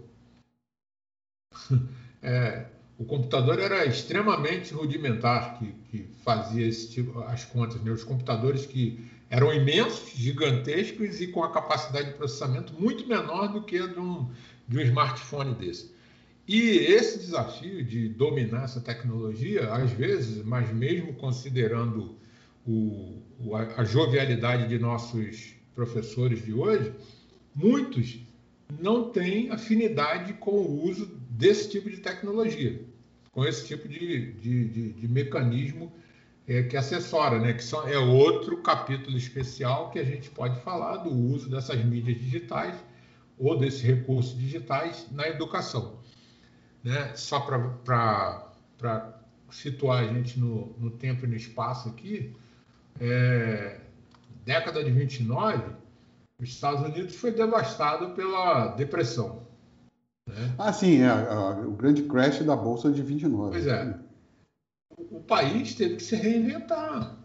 É, 2.24 2.68
o 3.00 3.04
computador 3.04 3.60
era 3.60 3.84
extremamente 3.84 4.76
rudimentar 4.76 5.58
que, 5.58 5.72
que 5.90 6.04
fazia 6.24 6.68
esse 6.68 6.92
tipo, 6.92 7.20
as 7.24 7.44
contas. 7.44 7.82
Né? 7.82 7.90
Os 7.90 8.04
computadores 8.04 8.68
que 8.68 9.10
eram 9.28 9.52
imensos, 9.52 10.12
gigantescos 10.12 11.20
e 11.20 11.26
com 11.26 11.44
a 11.44 11.52
capacidade 11.52 12.10
de 12.10 12.14
processamento 12.14 12.80
muito 12.80 13.08
menor 13.08 13.48
do 13.48 13.64
que 13.64 13.80
a 13.80 13.88
de 13.88 14.00
um, 14.00 14.30
de 14.68 14.78
um 14.78 14.82
smartphone 14.82 15.56
desse. 15.56 15.92
E 16.54 16.80
esse 16.80 17.18
desafio 17.18 17.82
de 17.82 18.10
dominar 18.10 18.66
essa 18.66 18.82
tecnologia, 18.82 19.74
às 19.74 19.90
vezes, 19.90 20.44
mas 20.44 20.70
mesmo 20.74 21.14
considerando 21.14 22.18
o, 22.68 23.22
a 23.78 23.86
jovialidade 23.86 24.68
de 24.68 24.78
nossos 24.78 25.56
professores 25.74 26.44
de 26.44 26.52
hoje, 26.52 26.92
muitos 27.56 28.20
não 28.82 29.12
tem 29.12 29.50
afinidade 29.50 30.34
com 30.34 30.52
o 30.52 30.84
uso 30.84 31.06
desse 31.30 31.70
tipo 31.70 31.90
de 31.90 32.02
tecnologia, 32.02 32.82
com 33.32 33.46
esse 33.46 33.66
tipo 33.66 33.88
de, 33.88 34.34
de, 34.34 34.68
de, 34.68 34.92
de 34.92 35.08
mecanismo 35.08 35.90
é, 36.46 36.64
que 36.64 36.76
assessora, 36.76 37.40
né? 37.40 37.54
que 37.54 37.64
são, 37.64 37.88
é 37.88 37.98
outro 37.98 38.58
capítulo 38.58 39.16
especial 39.16 39.90
que 39.90 40.00
a 40.00 40.04
gente 40.04 40.30
pode 40.30 40.60
falar 40.60 40.98
do 40.98 41.14
uso 41.14 41.50
dessas 41.50 41.82
mídias 41.86 42.20
digitais 42.20 42.76
ou 43.40 43.58
desses 43.58 43.82
recursos 43.82 44.38
digitais 44.38 45.08
na 45.14 45.30
educação. 45.30 46.01
Né? 46.84 47.16
Só 47.16 47.40
para 47.40 48.50
situar 49.52 50.04
a 50.04 50.08
gente 50.08 50.40
no, 50.40 50.74
no, 50.78 50.92
tempo 50.92 51.26
e 51.26 51.28
no 51.28 51.36
espaço 51.36 51.90
aqui, 51.90 52.36
é, 53.00 53.80
década 54.44 54.84
de 54.84 54.92
29, 54.92 55.64
os 56.40 56.50
Estados 56.50 56.82
Unidos 56.82 57.16
foi 57.16 57.32
devastado 57.32 58.16
pela 58.16 58.70
depressão. 58.70 59.46
Né? 60.28 60.56
Ah, 60.58 60.74
sim, 60.74 61.02
é, 61.02 61.08
é, 61.08 61.66
o 61.66 61.72
grande 61.72 62.04
crash 62.04 62.40
da 62.40 62.56
Bolsa 62.56 62.92
de 62.92 63.02
29. 63.02 63.52
Pois 63.52 63.68
é. 63.68 64.00
O, 64.98 65.18
o 65.18 65.24
país 65.24 65.76
teve 65.76 65.98
que 65.98 66.04
se 66.04 66.16
reinventar. 66.16 67.18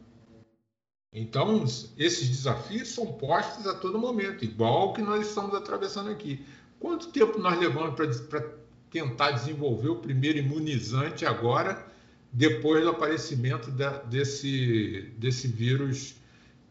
Então, 1.12 1.64
esses 1.96 2.28
desafios 2.28 2.88
são 2.88 3.06
postos 3.14 3.66
a 3.66 3.74
todo 3.74 3.98
momento, 3.98 4.44
igual 4.44 4.92
que 4.92 5.00
nós 5.00 5.26
estamos 5.26 5.54
atravessando 5.54 6.10
aqui. 6.10 6.44
Quanto 6.78 7.10
tempo 7.10 7.38
nós 7.38 7.58
levamos 7.58 7.94
para 7.94 8.42
tentar 8.90 9.33
desenvolver 9.33 9.88
o 9.88 9.96
primeiro 9.96 10.38
imunizante 10.38 11.25
agora, 11.25 11.87
depois 12.33 12.83
do 12.83 12.90
aparecimento 12.90 13.70
desse, 14.09 15.12
desse 15.18 15.49
vírus 15.49 16.16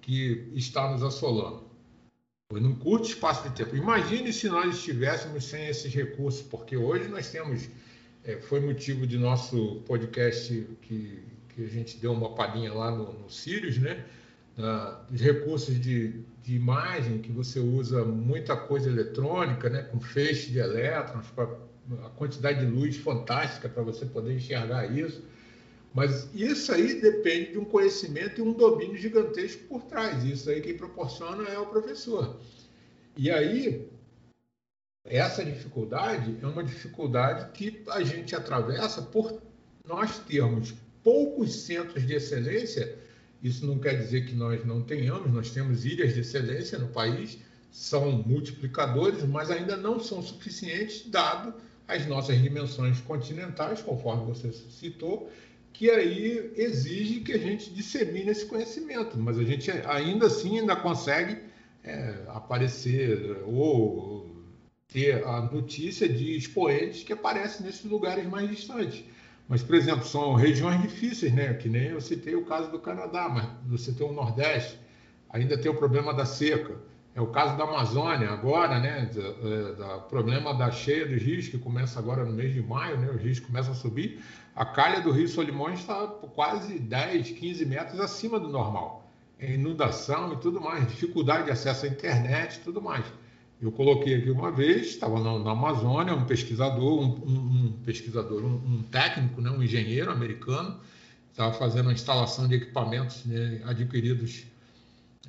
que 0.01 0.51
está 0.53 0.91
nos 0.91 1.03
assolando? 1.03 1.65
Foi 2.51 2.61
num 2.61 2.75
curto 2.75 3.07
espaço 3.07 3.49
de 3.49 3.55
tempo. 3.55 3.75
Imagine 3.75 4.31
se 4.31 4.47
nós 4.47 4.75
estivéssemos 4.75 5.45
sem 5.45 5.67
esses 5.67 5.91
recursos, 5.93 6.43
porque 6.43 6.77
hoje 6.77 7.07
nós 7.07 7.29
temos. 7.29 7.67
É, 8.23 8.37
foi 8.37 8.59
motivo 8.59 9.05
de 9.05 9.17
nosso 9.17 9.83
podcast 9.87 10.67
que, 10.81 11.23
que 11.49 11.63
a 11.63 11.67
gente 11.67 11.97
deu 11.97 12.11
uma 12.11 12.33
palhinha 12.33 12.73
lá 12.73 12.91
no, 12.91 13.13
no 13.13 13.29
Sirius, 13.29 13.77
né? 13.77 14.03
Uh, 14.57 15.13
os 15.13 15.19
recursos 15.19 15.79
de, 15.79 16.23
de 16.41 16.55
imagem, 16.55 17.17
que 17.17 17.31
você 17.31 17.59
usa 17.59 18.05
muita 18.05 18.55
coisa 18.55 18.89
eletrônica, 18.89 19.69
né? 19.69 19.81
com 19.81 19.99
feixe 19.99 20.49
de 20.49 20.59
elétrons, 20.59 21.25
a 22.03 22.09
quantidade 22.09 22.59
de 22.59 22.65
luz 22.65 22.97
fantástica 22.97 23.69
para 23.69 23.83
você 23.83 24.05
poder 24.05 24.35
enxergar 24.35 24.85
isso. 24.85 25.23
Mas 25.93 26.27
isso 26.33 26.73
aí 26.73 26.99
depende 26.99 27.53
de 27.53 27.57
um 27.57 27.65
conhecimento 27.65 28.39
e 28.39 28.41
um 28.41 28.51
domínio 28.51 28.97
gigantesco 28.97 29.63
por 29.63 29.83
trás. 29.83 30.23
Isso 30.23 30.49
aí 30.49 30.61
quem 30.61 30.75
proporciona 30.75 31.47
é 31.47 31.57
o 31.57 31.67
professor. 31.67 32.37
E 33.15 33.31
aí, 33.31 33.87
essa 35.05 35.45
dificuldade 35.45 36.35
é 36.41 36.45
uma 36.45 36.63
dificuldade 36.63 37.51
que 37.53 37.81
a 37.87 38.03
gente 38.03 38.35
atravessa 38.35 39.01
por 39.03 39.41
nós 39.87 40.19
termos 40.19 40.73
poucos 41.01 41.55
centros 41.55 42.05
de 42.05 42.13
excelência. 42.13 42.97
Isso 43.41 43.65
não 43.65 43.79
quer 43.79 43.93
dizer 43.93 44.25
que 44.25 44.33
nós 44.33 44.65
não 44.65 44.81
tenhamos, 44.81 45.31
nós 45.31 45.51
temos 45.51 45.85
ilhas 45.85 46.13
de 46.13 46.21
excelência 46.21 46.77
no 46.77 46.87
país, 46.87 47.37
são 47.71 48.11
multiplicadores, 48.11 49.23
mas 49.23 49.51
ainda 49.51 49.77
não 49.77 49.99
são 49.99 50.21
suficientes, 50.21 51.07
dado 51.09 51.53
as 51.87 52.05
nossas 52.05 52.41
dimensões 52.41 52.99
continentais, 53.01 53.81
conforme 53.81 54.25
você 54.25 54.51
citou, 54.51 55.29
que 55.71 55.89
aí 55.89 56.53
exige 56.55 57.19
que 57.19 57.33
a 57.33 57.37
gente 57.37 57.73
dissemine 57.73 58.31
esse 58.31 58.45
conhecimento, 58.45 59.17
mas 59.17 59.37
a 59.37 59.43
gente 59.43 59.69
ainda 59.71 60.27
assim 60.27 60.59
ainda 60.59 60.75
consegue 60.75 61.37
é, 61.83 62.23
aparecer 62.27 63.43
ou 63.45 64.35
ter 64.87 65.23
a 65.25 65.41
notícia 65.41 66.07
de 66.07 66.37
expoentes 66.37 67.03
que 67.03 67.11
aparecem 67.11 67.65
nesses 67.65 67.83
lugares 67.83 68.25
mais 68.25 68.49
distantes. 68.49 69.03
Mas, 69.47 69.61
por 69.61 69.75
exemplo, 69.75 70.05
são 70.05 70.33
regiões 70.33 70.81
difíceis, 70.81 71.33
né? 71.33 71.53
Que 71.53 71.69
nem 71.69 71.89
eu 71.89 72.01
citei 72.01 72.35
o 72.35 72.45
caso 72.45 72.71
do 72.71 72.79
Canadá, 72.79 73.29
mas 73.29 73.47
você 73.67 73.91
tem 73.91 74.07
o 74.07 74.13
Nordeste, 74.13 74.79
ainda 75.29 75.57
tem 75.57 75.69
o 75.69 75.75
problema 75.75 76.13
da 76.13 76.25
seca. 76.25 76.75
É 77.15 77.21
o 77.21 77.27
caso 77.27 77.57
da 77.57 77.63
Amazônia 77.63 78.29
agora, 78.29 78.77
né? 78.77 79.09
Da, 79.77 79.99
problema 79.99 80.53
da 80.53 80.69
cheia 80.69 81.07
dos 81.07 81.21
rios, 81.21 81.47
que 81.47 81.57
começa 81.57 81.97
agora 81.97 82.25
no 82.25 82.33
mês 82.33 82.53
de 82.53 82.61
maio, 82.61 82.97
né? 82.97 83.09
Os 83.09 83.21
rios 83.21 83.39
começam 83.39 83.71
a 83.71 83.75
subir. 83.75 84.21
A 84.53 84.65
calha 84.65 84.99
do 84.99 85.11
Rio 85.11 85.27
Solimões 85.29 85.79
está 85.79 86.05
quase 86.07 86.77
10, 86.77 87.31
15 87.31 87.65
metros 87.65 88.01
acima 88.01 88.37
do 88.37 88.49
normal. 88.49 89.09
É 89.39 89.53
inundação 89.53 90.33
e 90.33 90.37
tudo 90.37 90.59
mais, 90.59 90.85
dificuldade 90.87 91.45
de 91.45 91.51
acesso 91.51 91.85
à 91.85 91.89
internet 91.89 92.59
tudo 92.65 92.81
mais. 92.81 93.05
Eu 93.61 93.71
coloquei 93.71 94.15
aqui 94.15 94.29
uma 94.29 94.51
vez, 94.51 94.87
estava 94.87 95.17
na, 95.21 95.39
na 95.39 95.51
Amazônia, 95.51 96.13
um 96.13 96.25
pesquisador, 96.25 96.99
um, 96.99 97.05
um, 97.25 97.65
um 97.65 97.71
pesquisador, 97.85 98.43
um, 98.43 98.55
um, 98.55 98.83
técnico, 98.83 99.39
né? 99.39 99.49
um 99.49 99.63
engenheiro 99.63 100.11
americano, 100.11 100.77
estava 101.31 101.53
fazendo 101.53 101.89
a 101.89 101.93
instalação 101.93 102.47
de 102.47 102.55
equipamentos 102.55 103.23
né? 103.25 103.61
adquiridos 103.65 104.45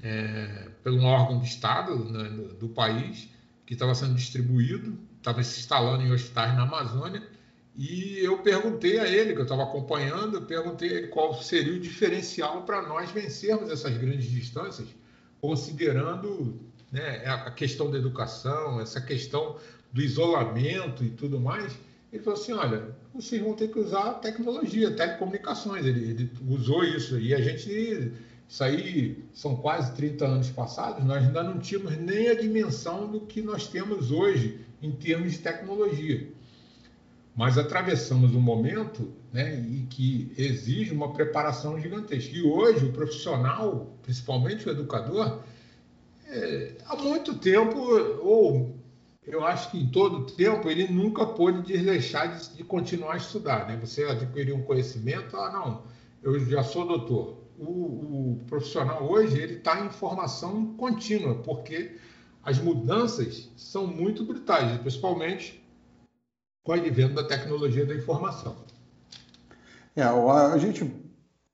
é, 0.07 0.69
órgão 1.03 1.41
de 1.41 1.47
Estado 1.47 1.97
né, 2.05 2.29
do 2.61 2.69
país, 2.69 3.29
que 3.65 3.75
estava 3.75 3.95
sendo 3.95 4.15
distribuído, 4.15 4.97
estava 5.19 5.43
se 5.43 5.59
instalando 5.59 6.05
em 6.05 6.13
hospitais 6.13 6.55
na 6.55 6.63
Amazônia, 6.63 7.23
e 7.77 8.19
eu 8.19 8.39
perguntei 8.39 8.99
a 8.99 9.07
ele, 9.07 9.35
que 9.35 9.41
eu 9.41 9.43
estava 9.43 9.65
acompanhando, 9.65 10.37
eu 10.37 10.43
perguntei 10.43 10.89
a 10.89 10.93
ele 10.95 11.07
qual 11.09 11.35
seria 11.43 11.75
o 11.75 11.81
diferencial 11.81 12.63
para 12.63 12.83
nós 12.83 13.11
vencermos 13.11 13.71
essas 13.71 13.97
grandes 13.99 14.31
distâncias, 14.31 14.89
considerando 15.41 16.59
né, 16.91 17.27
a 17.27 17.51
questão 17.51 17.91
da 17.91 17.99
educação, 17.99 18.81
essa 18.81 19.01
questão 19.01 19.57
do 19.93 20.01
isolamento 20.01 21.05
e 21.05 21.11
tudo 21.11 21.39
mais. 21.41 21.77
Ele 22.13 22.23
falou 22.23 22.41
assim: 22.41 22.53
olha, 22.53 22.97
vocês 23.13 23.43
vão 23.43 23.55
ter 23.55 23.69
que 23.69 23.79
usar 23.79 24.15
tecnologia, 24.15 24.91
telecomunicações. 24.93 25.85
Ele, 25.85 26.11
ele 26.11 26.31
usou 26.49 26.85
isso. 26.85 27.19
E 27.19 27.35
a 27.35 27.41
gente 27.41 28.15
isso 28.49 28.63
aí 28.63 29.25
são 29.33 29.57
quase 29.57 29.95
30 29.95 30.25
anos 30.25 30.51
passados, 30.51 31.05
nós 31.05 31.25
ainda 31.25 31.43
não 31.43 31.59
tínhamos 31.59 31.97
nem 31.99 32.29
a 32.29 32.35
dimensão 32.35 33.11
do 33.11 33.21
que 33.21 33.43
nós 33.43 33.67
temos 33.67 34.11
hoje 34.11 34.61
em 34.81 34.93
termos 34.93 35.33
de 35.33 35.39
tecnologia. 35.39 36.29
Mas 37.35 37.59
atravessamos 37.59 38.35
um 38.35 38.41
momento 38.41 39.13
né, 39.33 39.57
em 39.57 39.85
que 39.87 40.33
exige 40.39 40.93
uma 40.93 41.13
preparação 41.13 41.79
gigantesca. 41.79 42.35
E 42.35 42.43
hoje 42.43 42.87
o 42.87 42.93
profissional, 42.93 43.95
principalmente 44.03 44.67
o 44.67 44.71
educador, 44.71 45.41
é, 46.29 46.77
há 46.87 46.97
muito 46.97 47.35
tempo, 47.35 47.79
ou 48.23 48.75
eu 49.27 49.45
acho 49.45 49.71
que 49.73 49.79
em 49.79 49.89
todo 49.89 50.33
tempo, 50.33 50.71
ele 50.71 50.87
nunca 50.89 51.27
pôde 51.27 51.63
deixar 51.83 52.27
de, 52.27 52.57
de 52.57 52.65
continuar 52.65 53.15
a 53.15 53.19
estudar. 53.19 53.67
Né? 53.67 53.77
Você 53.77 54.05
adquiriu 54.05 54.57
um 54.57 54.63
conhecimento, 54.63 55.37
ah, 55.37 55.51
não, 55.51 55.83
eu 56.23 56.39
já 56.49 56.63
sou 56.63 56.87
doutor 56.87 57.46
o, 57.59 58.35
o 58.35 58.41
profissional 58.47 59.11
hoje 59.11 59.41
ele 59.41 59.55
está 59.55 59.85
em 59.85 59.91
formação 59.91 60.75
contínua, 60.77 61.37
porque 61.37 61.97
as 62.43 62.59
mudanças 62.59 63.51
são 63.57 63.87
muito 63.87 64.25
brutais, 64.25 64.79
principalmente 64.79 65.63
com 66.63 66.73
o 66.73 66.75
advento 66.75 67.15
da 67.15 67.25
tecnologia 67.25 67.87
da 67.87 67.95
informação. 67.95 68.57
É, 69.95 70.03
a 70.03 70.59
gente 70.59 70.93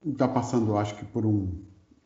está 0.05 0.27
passando, 0.27 0.77
acho 0.77 0.95
que, 0.95 1.05
por 1.05 1.25
um, 1.25 1.49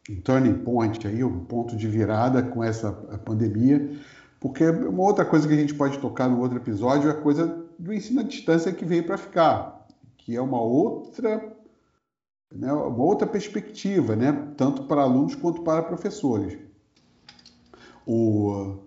um 0.10 0.22
turning 0.22 0.60
point 0.60 1.06
aí, 1.08 1.24
um 1.24 1.44
ponto 1.46 1.76
de 1.76 1.88
virada 1.88 2.44
com 2.44 2.64
essa 2.64 2.92
pandemia, 2.92 3.98
porque 4.40 4.70
uma 4.70 5.04
outra 5.04 5.26
coisa 5.26 5.48
que 5.48 5.54
a 5.54 5.58
gente 5.58 5.74
pode 5.74 5.98
tocar 5.98 6.30
no 6.30 6.40
outro 6.40 6.58
episódio 6.58 7.10
é 7.10 7.12
a 7.12 7.22
coisa 7.22 7.66
do 7.80 7.94
ensino 7.94 8.20
à 8.20 8.24
distância 8.24 8.72
que 8.72 8.86
veio 8.86 9.04
para 9.04 9.18
ficar, 9.18 9.88
que 10.18 10.36
é 10.36 10.42
uma 10.42 10.62
outra 10.62 11.57
né, 12.52 12.72
uma 12.72 13.04
outra 13.04 13.28
perspectiva, 13.28 14.16
né, 14.16 14.52
tanto 14.56 14.84
para 14.84 15.02
alunos 15.02 15.36
quanto 15.36 15.62
para 15.62 15.84
professores. 15.84 16.58
O, 18.06 18.80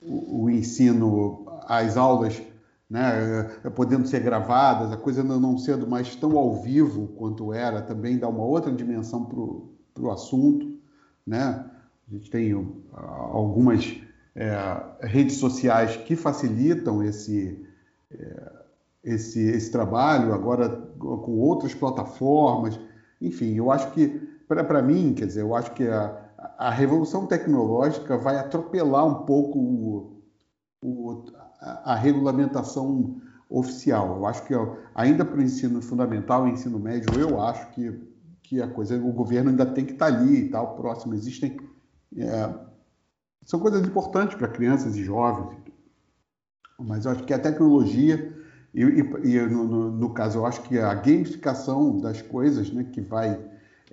o, 0.00 0.44
o 0.44 0.50
ensino, 0.50 1.46
as 1.66 1.96
aulas 1.96 2.40
né, 2.88 3.42
podendo 3.74 4.08
ser 4.08 4.20
gravadas, 4.20 4.90
a 4.90 4.96
coisa 4.96 5.22
não 5.22 5.58
sendo 5.58 5.86
mais 5.86 6.16
tão 6.16 6.38
ao 6.38 6.62
vivo 6.62 7.08
quanto 7.08 7.52
era, 7.52 7.82
também 7.82 8.18
dá 8.18 8.28
uma 8.28 8.44
outra 8.44 8.72
dimensão 8.72 9.24
para 9.24 10.02
o 10.02 10.10
assunto. 10.10 10.78
Né? 11.26 11.64
A 12.08 12.14
gente 12.14 12.30
tem 12.30 12.52
algumas 12.94 14.00
é, 14.34 14.56
redes 15.00 15.36
sociais 15.36 15.96
que 15.96 16.16
facilitam 16.16 17.02
esse, 17.02 17.62
é, 18.10 18.52
esse, 19.04 19.40
esse 19.40 19.70
trabalho, 19.70 20.32
agora 20.32 20.68
com 20.98 21.38
outras 21.38 21.74
plataformas. 21.74 22.80
Enfim, 23.20 23.54
eu 23.54 23.70
acho 23.70 23.90
que, 23.92 24.08
para 24.46 24.82
mim, 24.82 25.14
quer 25.14 25.26
dizer, 25.26 25.42
eu 25.42 25.54
acho 25.54 25.72
que 25.72 25.86
a, 25.86 26.28
a 26.56 26.70
revolução 26.70 27.26
tecnológica 27.26 28.16
vai 28.16 28.36
atropelar 28.36 29.06
um 29.06 29.24
pouco 29.26 29.58
o, 29.58 30.22
o, 30.82 31.24
a, 31.60 31.92
a, 31.92 31.94
regulamentação 31.96 33.20
oficial. 33.48 34.16
Eu 34.16 34.26
acho 34.26 34.44
que 34.44 34.54
ainda 34.94 35.24
para 35.24 35.38
o 35.38 35.42
ensino 35.42 35.82
fundamental 35.82 36.46
ensino 36.46 36.78
médio, 36.78 37.18
eu 37.18 37.40
acho 37.42 37.68
que, 37.70 38.00
que 38.42 38.62
a 38.62 38.68
coisa, 38.68 38.96
o 38.96 39.12
governo 39.12 39.50
ainda 39.50 39.66
tem 39.66 39.84
que 39.84 39.92
estar 39.92 40.10
tá 40.10 40.16
ali 40.16 40.44
e 40.44 40.48
tal, 40.50 40.76
próximo. 40.76 41.14
Existem. 41.14 41.56
É, 42.16 42.54
são 43.44 43.58
coisas 43.58 43.84
importantes 43.86 44.36
para 44.36 44.48
crianças 44.48 44.94
e 44.96 45.02
jovens. 45.02 45.58
Mas 46.78 47.04
eu 47.04 47.10
acho 47.10 47.24
que 47.24 47.34
a 47.34 47.38
tecnologia, 47.38 48.37
e, 48.74 48.82
e, 48.82 49.36
e 49.36 49.40
no, 49.40 49.64
no, 49.64 49.90
no, 49.90 50.10
caso, 50.10 50.38
eu 50.38 50.46
acho 50.46 50.62
que 50.62 50.78
a 50.78 50.94
gamificação 50.94 51.98
das 51.98 52.22
coisas, 52.22 52.70
né, 52.70 52.84
que 52.92 53.00
vai 53.00 53.38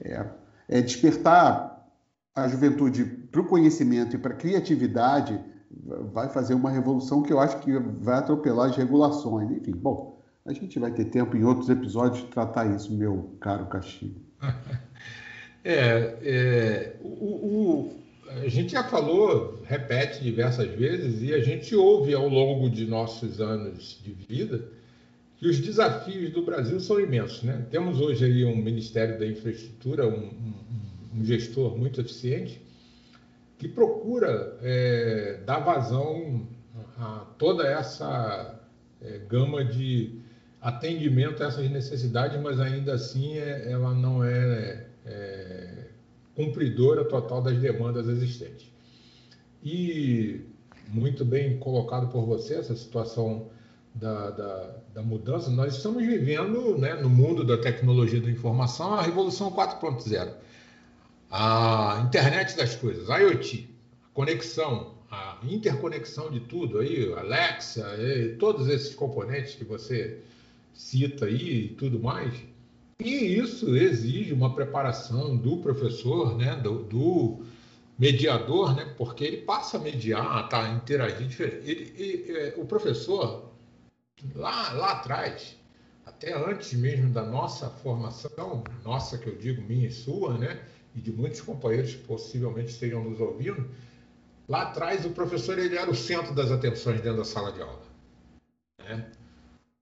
é, 0.02 0.26
é 0.68 0.82
despertar 0.82 1.90
a 2.36 2.48
juventude 2.48 3.06
para 3.06 3.42
o 3.42 3.46
conhecimento 3.46 4.16
e 4.16 4.20
para 4.20 4.34
a 4.34 4.38
criatividade, 4.38 5.40
vai 6.14 6.30
fazer 6.30 6.54
uma 6.54 6.70
revolução 6.70 7.22
que 7.22 7.32
eu 7.32 7.40
acho 7.40 7.58
que 7.60 7.78
vai 7.78 8.16
atropelar 8.16 8.70
as 8.70 8.76
regulações. 8.76 9.50
Enfim, 9.52 9.72
bom, 9.72 10.22
a 10.46 10.54
gente 10.54 10.78
vai 10.80 10.92
ter 10.92 11.06
tempo 11.06 11.36
em 11.36 11.44
outros 11.44 11.70
episódios 11.70 12.24
de 12.24 12.30
tratar 12.30 12.66
isso, 12.68 12.94
meu 12.94 13.36
caro 13.40 13.66
Castilho. 13.68 14.22
É, 15.68 16.20
é 16.22 16.96
o, 17.02 17.90
a 18.44 18.48
gente 18.48 18.74
já 18.74 18.84
falou, 18.84 19.62
repete 19.66 20.22
diversas 20.22 20.70
vezes, 20.72 21.22
e 21.22 21.34
a 21.34 21.40
gente 21.40 21.76
ouve 21.76 22.14
ao 22.14 22.28
longo 22.28 22.70
de 22.70 22.86
nossos 22.86 23.40
anos 23.40 24.00
de 24.04 24.12
vida 24.12 24.68
que 25.38 25.48
os 25.48 25.60
desafios 25.60 26.32
do 26.32 26.44
Brasil 26.44 26.80
são 26.80 27.00
imensos. 27.00 27.44
Né? 27.44 27.66
Temos 27.70 28.00
hoje 28.00 28.26
aí 28.26 28.46
um 28.46 28.56
Ministério 28.56 29.20
da 29.20 29.26
Infraestrutura, 29.26 30.08
um, 30.08 30.32
um, 31.16 31.24
gestor 31.24 31.78
muito 31.78 32.02
eficiente, 32.02 32.62
que 33.58 33.68
procura 33.68 34.58
é, 34.62 35.40
dar 35.46 35.60
vazão 35.60 36.48
a 36.98 37.26
toda 37.38 37.68
essa 37.68 38.60
é, 39.02 39.20
gama 39.30 39.64
de 39.64 40.20
atendimento 40.62 41.44
a 41.44 41.48
essas 41.48 41.70
necessidades, 41.70 42.42
mas 42.42 42.60
ainda 42.60 42.94
assim 42.94 43.38
é, 43.38 43.72
ela 43.72 43.94
não 43.94 44.24
é, 44.24 44.88
é, 45.06 45.65
cumpridora 46.36 47.06
total 47.06 47.42
das 47.42 47.58
demandas 47.58 48.08
existentes. 48.08 48.72
E 49.64 50.42
muito 50.90 51.26
bem 51.26 51.58
colocado 51.58 52.08
por 52.12 52.26
você 52.26 52.56
essa 52.56 52.76
situação 52.76 53.50
da, 53.94 54.30
da, 54.32 54.76
da 54.94 55.02
mudança, 55.02 55.50
nós 55.50 55.78
estamos 55.78 56.06
vivendo 56.06 56.78
né, 56.78 56.94
no 56.96 57.10
mundo 57.10 57.44
da 57.46 57.58
tecnologia 57.58 58.20
da 58.20 58.30
informação 58.30 58.94
a 58.94 59.02
revolução 59.02 59.50
4.0. 59.52 60.34
A 61.32 62.04
internet 62.06 62.58
das 62.58 62.76
coisas, 62.76 63.10
a 63.10 63.18
IoT, 63.18 63.70
a 64.04 64.14
conexão, 64.14 64.96
a 65.10 65.40
interconexão 65.44 66.30
de 66.30 66.42
tudo 66.42 66.80
aí, 66.80 67.12
Alexa, 67.14 67.86
todos 68.38 68.68
esses 68.68 68.94
componentes 68.94 69.56
que 69.56 69.64
você 69.64 70.20
cita 70.74 71.26
aí 71.26 71.66
e 71.66 71.70
tudo 71.70 72.00
mais. 72.00 72.34
E 73.00 73.38
isso 73.38 73.76
exige 73.76 74.34
uma 74.34 74.54
preparação 74.54 75.36
do 75.36 75.58
professor, 75.58 76.38
né, 76.38 76.56
do, 76.56 76.84
do 76.84 77.46
mediador, 78.00 78.76
né, 78.76 78.94
porque 78.98 79.24
ele 79.24 79.38
passa 79.42 79.78
a 79.78 79.80
mediar, 79.80 80.48
tá, 80.48 80.70
interagir 80.70 81.28
diferente. 81.28 81.70
Ele, 81.70 81.94
ele, 81.98 82.38
é, 82.38 82.54
o 82.58 82.66
professor, 82.66 83.52
lá, 84.34 84.72
lá 84.74 84.92
atrás, 84.94 85.58
até 86.06 86.34
antes 86.34 86.74
mesmo 86.74 87.12
da 87.12 87.24
nossa 87.24 87.70
formação, 87.70 88.64
nossa 88.84 89.18
que 89.18 89.28
eu 89.28 89.36
digo, 89.36 89.62
minha 89.62 89.88
e 89.88 89.92
sua, 89.92 90.38
né, 90.38 90.62
e 90.96 91.02
de 91.02 91.12
muitos 91.12 91.42
companheiros 91.42 91.96
que 91.96 92.04
possivelmente 92.04 92.72
estejam 92.72 93.04
nos 93.04 93.20
ouvindo, 93.20 93.70
lá 94.48 94.64
atrás 94.64 95.06
o 95.06 95.10
professor 95.10 95.60
ele 95.60 95.78
era 95.78 95.92
o 95.92 95.96
centro 95.96 96.34
das 96.34 96.50
atenções 96.50 97.02
dentro 97.02 97.18
da 97.18 97.26
sala 97.26 97.52
de 97.52 97.62
aula. 97.62 97.82
Né? 98.80 99.12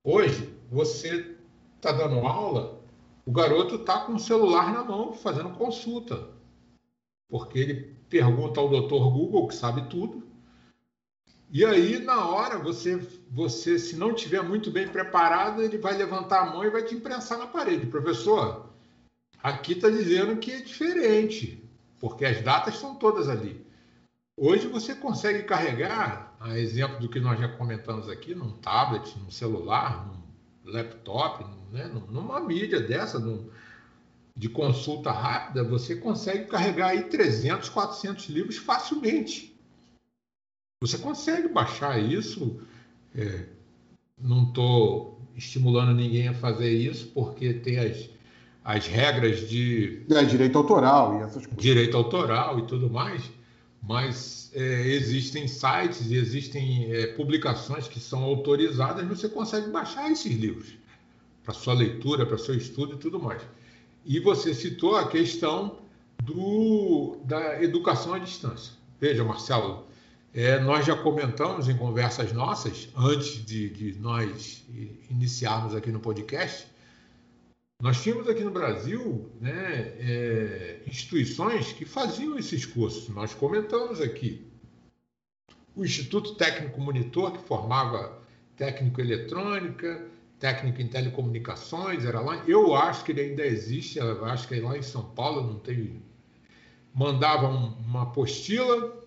Hoje, 0.03 0.51
você 0.71 1.35
está 1.77 1.91
dando 1.91 2.19
aula, 2.25 2.82
o 3.25 3.31
garoto 3.31 3.75
está 3.75 3.99
com 3.99 4.15
o 4.15 4.19
celular 4.19 4.73
na 4.73 4.83
mão, 4.83 5.13
fazendo 5.13 5.51
consulta. 5.51 6.27
Porque 7.29 7.57
ele 7.57 7.95
pergunta 8.09 8.59
ao 8.59 8.69
doutor 8.69 9.11
Google, 9.11 9.47
que 9.47 9.55
sabe 9.55 9.89
tudo. 9.89 10.23
E 11.49 11.63
aí, 11.63 11.99
na 11.99 12.27
hora, 12.27 12.57
você, 12.57 12.97
você, 13.29 13.79
se 13.79 13.95
não 13.95 14.13
tiver 14.13 14.41
muito 14.41 14.71
bem 14.71 14.87
preparado, 14.87 15.61
ele 15.61 15.77
vai 15.77 15.95
levantar 15.95 16.41
a 16.41 16.51
mão 16.51 16.65
e 16.65 16.69
vai 16.69 16.83
te 16.83 16.95
imprensar 16.95 17.37
na 17.37 17.47
parede. 17.47 17.85
Professor, 17.85 18.69
aqui 19.41 19.73
está 19.73 19.89
dizendo 19.89 20.37
que 20.37 20.51
é 20.51 20.61
diferente, 20.61 21.63
porque 21.99 22.25
as 22.25 22.41
datas 22.41 22.75
estão 22.75 22.95
todas 22.95 23.29
ali. 23.29 23.63
Hoje 24.35 24.67
você 24.67 24.95
consegue 24.95 25.43
carregar, 25.43 26.35
a 26.39 26.57
exemplo 26.57 26.99
do 26.99 27.07
que 27.07 27.19
nós 27.19 27.39
já 27.39 27.47
comentamos 27.47 28.09
aqui, 28.09 28.33
num 28.33 28.51
tablet, 28.53 29.15
num 29.19 29.29
celular, 29.29 30.07
num 30.07 30.71
laptop, 30.71 31.45
né, 31.73 31.91
numa 32.11 32.39
mídia 32.39 32.79
dessa, 32.79 33.17
num, 33.17 33.49
de 34.37 34.47
consulta 34.47 35.11
rápida, 35.11 35.63
você 35.63 35.95
consegue 35.95 36.45
carregar 36.45 36.89
aí 36.89 37.03
300, 37.05 37.67
400 37.69 38.29
livros 38.29 38.57
facilmente. 38.57 39.55
Você 40.81 40.99
consegue 40.99 41.47
baixar 41.47 41.99
isso. 41.99 42.61
É, 43.15 43.45
não 44.21 44.43
estou 44.43 45.19
estimulando 45.35 45.95
ninguém 45.95 46.27
a 46.27 46.33
fazer 46.33 46.71
isso, 46.71 47.07
porque 47.07 47.53
tem 47.53 47.79
as, 47.79 48.09
as 48.63 48.85
regras 48.85 49.49
de. 49.49 50.05
É, 50.11 50.23
direito 50.23 50.57
autoral 50.57 51.15
e 51.15 51.23
essas 51.23 51.47
coisas. 51.47 51.57
Direito 51.57 51.97
autoral 51.97 52.59
e 52.59 52.67
tudo 52.67 52.87
mais, 52.87 53.31
mas 53.81 54.51
é, 54.53 54.87
existem 54.89 55.47
sites 55.47 56.11
e 56.11 56.15
existem 56.17 56.91
é, 56.93 57.07
publicações 57.07 57.87
que 57.87 57.99
são 57.99 58.23
autorizadas, 58.23 59.07
você 59.07 59.27
consegue 59.27 59.71
baixar 59.71 60.11
esses 60.11 60.35
livros 60.35 60.82
para 61.43 61.53
sua 61.53 61.73
leitura, 61.73 62.25
para 62.25 62.37
seu 62.37 62.55
estudo 62.55 62.95
e 62.95 62.97
tudo 62.97 63.19
mais. 63.19 63.41
E 64.05 64.19
você 64.19 64.53
citou 64.53 64.95
a 64.95 65.07
questão 65.07 65.77
do, 66.23 67.17
da 67.25 67.61
educação 67.61 68.13
à 68.13 68.19
distância. 68.19 68.73
Veja, 68.99 69.23
Marcelo, 69.23 69.85
é, 70.33 70.59
nós 70.59 70.85
já 70.85 70.95
comentamos 70.95 71.67
em 71.69 71.77
conversas 71.77 72.31
nossas, 72.33 72.89
antes 72.95 73.45
de, 73.45 73.69
de 73.69 73.99
nós 73.99 74.65
iniciarmos 75.09 75.75
aqui 75.75 75.91
no 75.91 75.99
podcast, 75.99 76.67
nós 77.81 78.01
tínhamos 78.01 78.29
aqui 78.29 78.43
no 78.43 78.51
Brasil 78.51 79.29
né, 79.41 79.93
é, 79.99 80.81
instituições 80.87 81.73
que 81.73 81.83
faziam 81.83 82.37
esses 82.37 82.65
cursos. 82.65 83.09
Nós 83.09 83.33
comentamos 83.33 83.99
aqui. 83.99 84.47
O 85.75 85.83
Instituto 85.83 86.35
Técnico 86.35 86.79
Monitor, 86.79 87.33
que 87.33 87.45
formava 87.45 88.21
técnico 88.55 89.01
eletrônica, 89.01 90.07
técnico 90.43 90.81
em 90.81 90.89
telecomunicações, 90.89 92.03
era 92.03 92.19
lá. 92.19 92.43
Eu 92.45 92.75
acho 92.75 93.05
que 93.05 93.13
ele 93.13 93.21
ainda 93.21 93.45
existe, 93.45 93.97
acho 94.01 94.45
que 94.45 94.55
é 94.55 94.61
lá 94.61 94.77
em 94.77 94.81
São 94.81 95.05
Paulo, 95.11 95.41
não 95.41 95.57
tem. 95.57 96.03
Mandava 96.93 97.47
uma 97.47 98.03
apostila, 98.03 99.01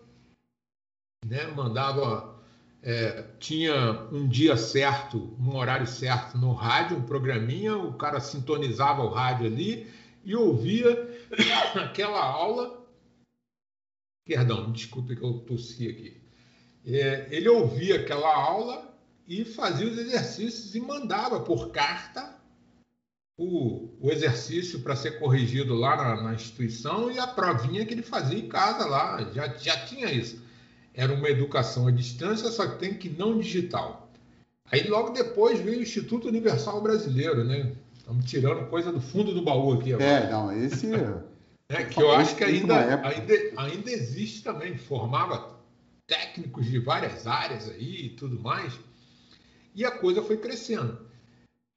né, 1.27 1.46
mandava 1.49 2.40
é, 2.83 3.22
tinha 3.38 4.09
um 4.11 4.27
dia 4.27 4.57
certo, 4.57 5.37
um 5.38 5.55
horário 5.55 5.87
certo 5.87 6.38
no 6.38 6.55
rádio, 6.55 6.96
um 6.96 7.03
programinha, 7.03 7.77
o 7.77 7.92
cara 7.92 8.18
sintonizava 8.18 9.03
o 9.03 9.11
rádio 9.11 9.44
ali 9.44 9.92
e 10.25 10.35
ouvia 10.35 10.88
aquela 11.85 12.25
aula. 12.25 12.83
Perdão, 14.25 14.72
desculpe 14.72 15.14
que 15.14 15.22
eu 15.22 15.35
tossi 15.40 15.87
aqui. 15.87 16.18
É, 16.87 17.29
ele 17.31 17.51
ouvia 17.51 17.96
aquela 17.96 18.35
aula 18.35 18.96
e 19.27 19.45
fazia 19.45 19.87
os 19.87 19.99
exercícios 19.99 20.75
e 20.75 20.81
mandava 20.81 21.41
por 21.41 21.71
carta 21.71 22.35
o, 23.39 23.91
o 24.01 24.11
exercício 24.11 24.81
para 24.81 24.97
ser 24.97 25.19
corrigido 25.19 25.75
lá 25.75 25.97
na, 25.97 26.23
na, 26.23 26.35
instituição 26.35 27.11
e 27.11 27.19
a 27.19 27.27
provinha 27.27 27.85
que 27.85 27.93
ele 27.93 28.03
fazia 28.03 28.39
em 28.39 28.49
casa 28.49 28.87
lá. 28.87 29.31
Já, 29.33 29.49
já 29.57 29.85
tinha 29.85 30.11
isso 30.11 30.47
era 30.96 31.13
uma 31.13 31.29
educação 31.29 31.87
à 31.87 31.90
distância, 31.90 32.50
só 32.50 32.67
que 32.67 32.79
tem 32.79 32.94
que 32.94 33.09
não 33.11 33.38
digital. 33.38 34.11
Aí 34.73 34.88
logo 34.88 35.11
depois 35.11 35.61
veio 35.61 35.79
o 35.79 35.83
Instituto 35.83 36.27
Universal 36.27 36.81
Brasileiro, 36.81 37.44
né? 37.44 37.73
Estamos 37.98 38.25
tirando 38.25 38.69
coisa 38.69 38.90
do 38.90 39.00
fundo 39.00 39.35
do 39.35 39.42
baú 39.42 39.75
aqui 39.75 39.92
agora. 39.92 40.11
É, 40.11 40.31
não, 40.31 40.50
esse. 40.53 40.90
é, 41.69 41.85
que 41.85 42.03
eu 42.03 42.11
acho 42.13 42.35
que 42.35 42.42
ainda, 42.42 43.07
ainda, 43.07 43.35
ainda 43.59 43.90
existe 43.90 44.42
também, 44.42 44.77
formava 44.79 45.55
técnicos 46.07 46.67
de 46.67 46.79
várias 46.79 47.27
áreas 47.27 47.69
aí 47.69 48.07
e 48.07 48.11
tudo 48.11 48.40
mais. 48.40 48.73
E 49.77 49.85
a 49.85 49.90
coisa 49.92 50.22
foi 50.22 50.38
crescendo. 50.38 50.98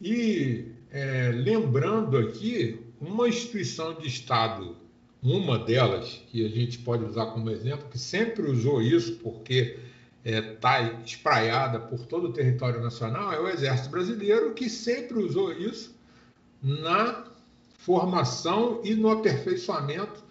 E 0.02 0.72
é, 0.90 1.32
lembrando 1.36 2.18
aqui, 2.18 2.80
uma 3.00 3.28
instituição 3.28 3.94
de 3.94 4.08
Estado 4.08 4.76
uma 5.22 5.60
delas, 5.60 6.22
que 6.28 6.46
a 6.46 6.50
gente 6.50 6.80
pode 6.80 7.04
usar 7.04 7.28
como 7.28 7.50
exemplo, 7.50 7.90
que 7.90 8.00
sempre 8.00 8.50
usou 8.50 8.82
isso 8.82 9.18
porque 9.18 9.78
está 10.24 10.82
é, 10.82 11.02
espraiada 11.06 11.80
por 11.80 12.06
todo 12.06 12.30
o 12.30 12.34
território 12.34 12.82
nacional, 12.82 13.34
é 13.34 13.40
o 13.40 13.50
Exército 13.50 13.90
Brasileiro, 13.90 14.54
que 14.54 14.70
sempre 14.70 15.20
usou 15.20 15.52
isso 15.52 15.94
na 16.64 17.26
formação 17.78 18.82
e 18.84 18.94
no 18.94 19.10
aperfeiçoamento 19.10 20.24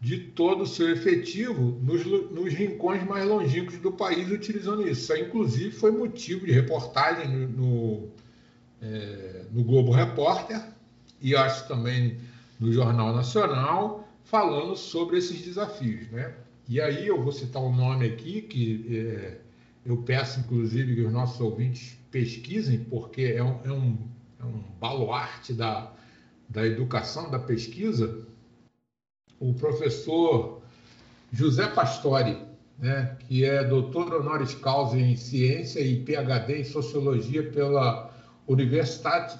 de 0.00 0.18
todo 0.18 0.62
o 0.62 0.66
seu 0.66 0.88
efetivo 0.90 1.78
nos, 1.82 2.04
nos 2.30 2.54
rincões 2.54 3.04
mais 3.04 3.28
longínquos 3.28 3.76
do 3.78 3.92
país 3.92 4.30
utilizando 4.30 4.88
isso. 4.88 5.12
Isso, 5.12 5.16
inclusive, 5.22 5.72
foi 5.72 5.90
motivo 5.90 6.46
de 6.46 6.52
reportagem 6.52 7.28
no, 7.28 7.48
no, 7.48 8.08
é, 8.80 9.44
no 9.52 9.62
Globo 9.62 9.92
Repórter 9.92 10.62
e 11.20 11.36
acho 11.36 11.68
também 11.68 12.18
no 12.58 12.72
Jornal 12.72 13.14
Nacional, 13.14 14.08
falando 14.24 14.74
sobre 14.74 15.18
esses 15.18 15.42
desafios. 15.42 16.10
Né? 16.10 16.34
E 16.66 16.80
aí 16.80 17.06
eu 17.06 17.22
vou 17.22 17.32
citar 17.32 17.62
um 17.62 17.74
nome 17.74 18.06
aqui 18.06 18.40
que 18.42 18.86
é, 18.96 19.38
Eu 19.84 19.98
peço, 19.98 20.40
inclusive, 20.40 20.94
que 20.94 21.02
os 21.02 21.12
nossos 21.12 21.40
ouvintes 21.40 21.98
pesquisem, 22.10 22.84
porque 22.84 23.22
é 23.22 23.42
um, 23.42 23.60
é 23.64 23.72
um, 23.72 23.98
é 24.40 24.44
um 24.44 24.62
baluarte 24.80 25.52
da, 25.52 25.92
da 26.48 26.66
educação, 26.66 27.30
da 27.30 27.38
pesquisa. 27.38 28.26
O 29.40 29.54
professor 29.54 30.60
José 31.32 31.66
Pastore, 31.68 32.36
né, 32.78 33.16
que 33.20 33.44
é 33.44 33.64
doutor 33.64 34.12
honoris 34.14 34.54
causa 34.54 34.98
em 34.98 35.16
ciência 35.16 35.80
e 35.80 36.04
PhD 36.04 36.60
em 36.60 36.64
sociologia 36.64 37.50
pela 37.50 38.10
Universidade, 38.46 39.38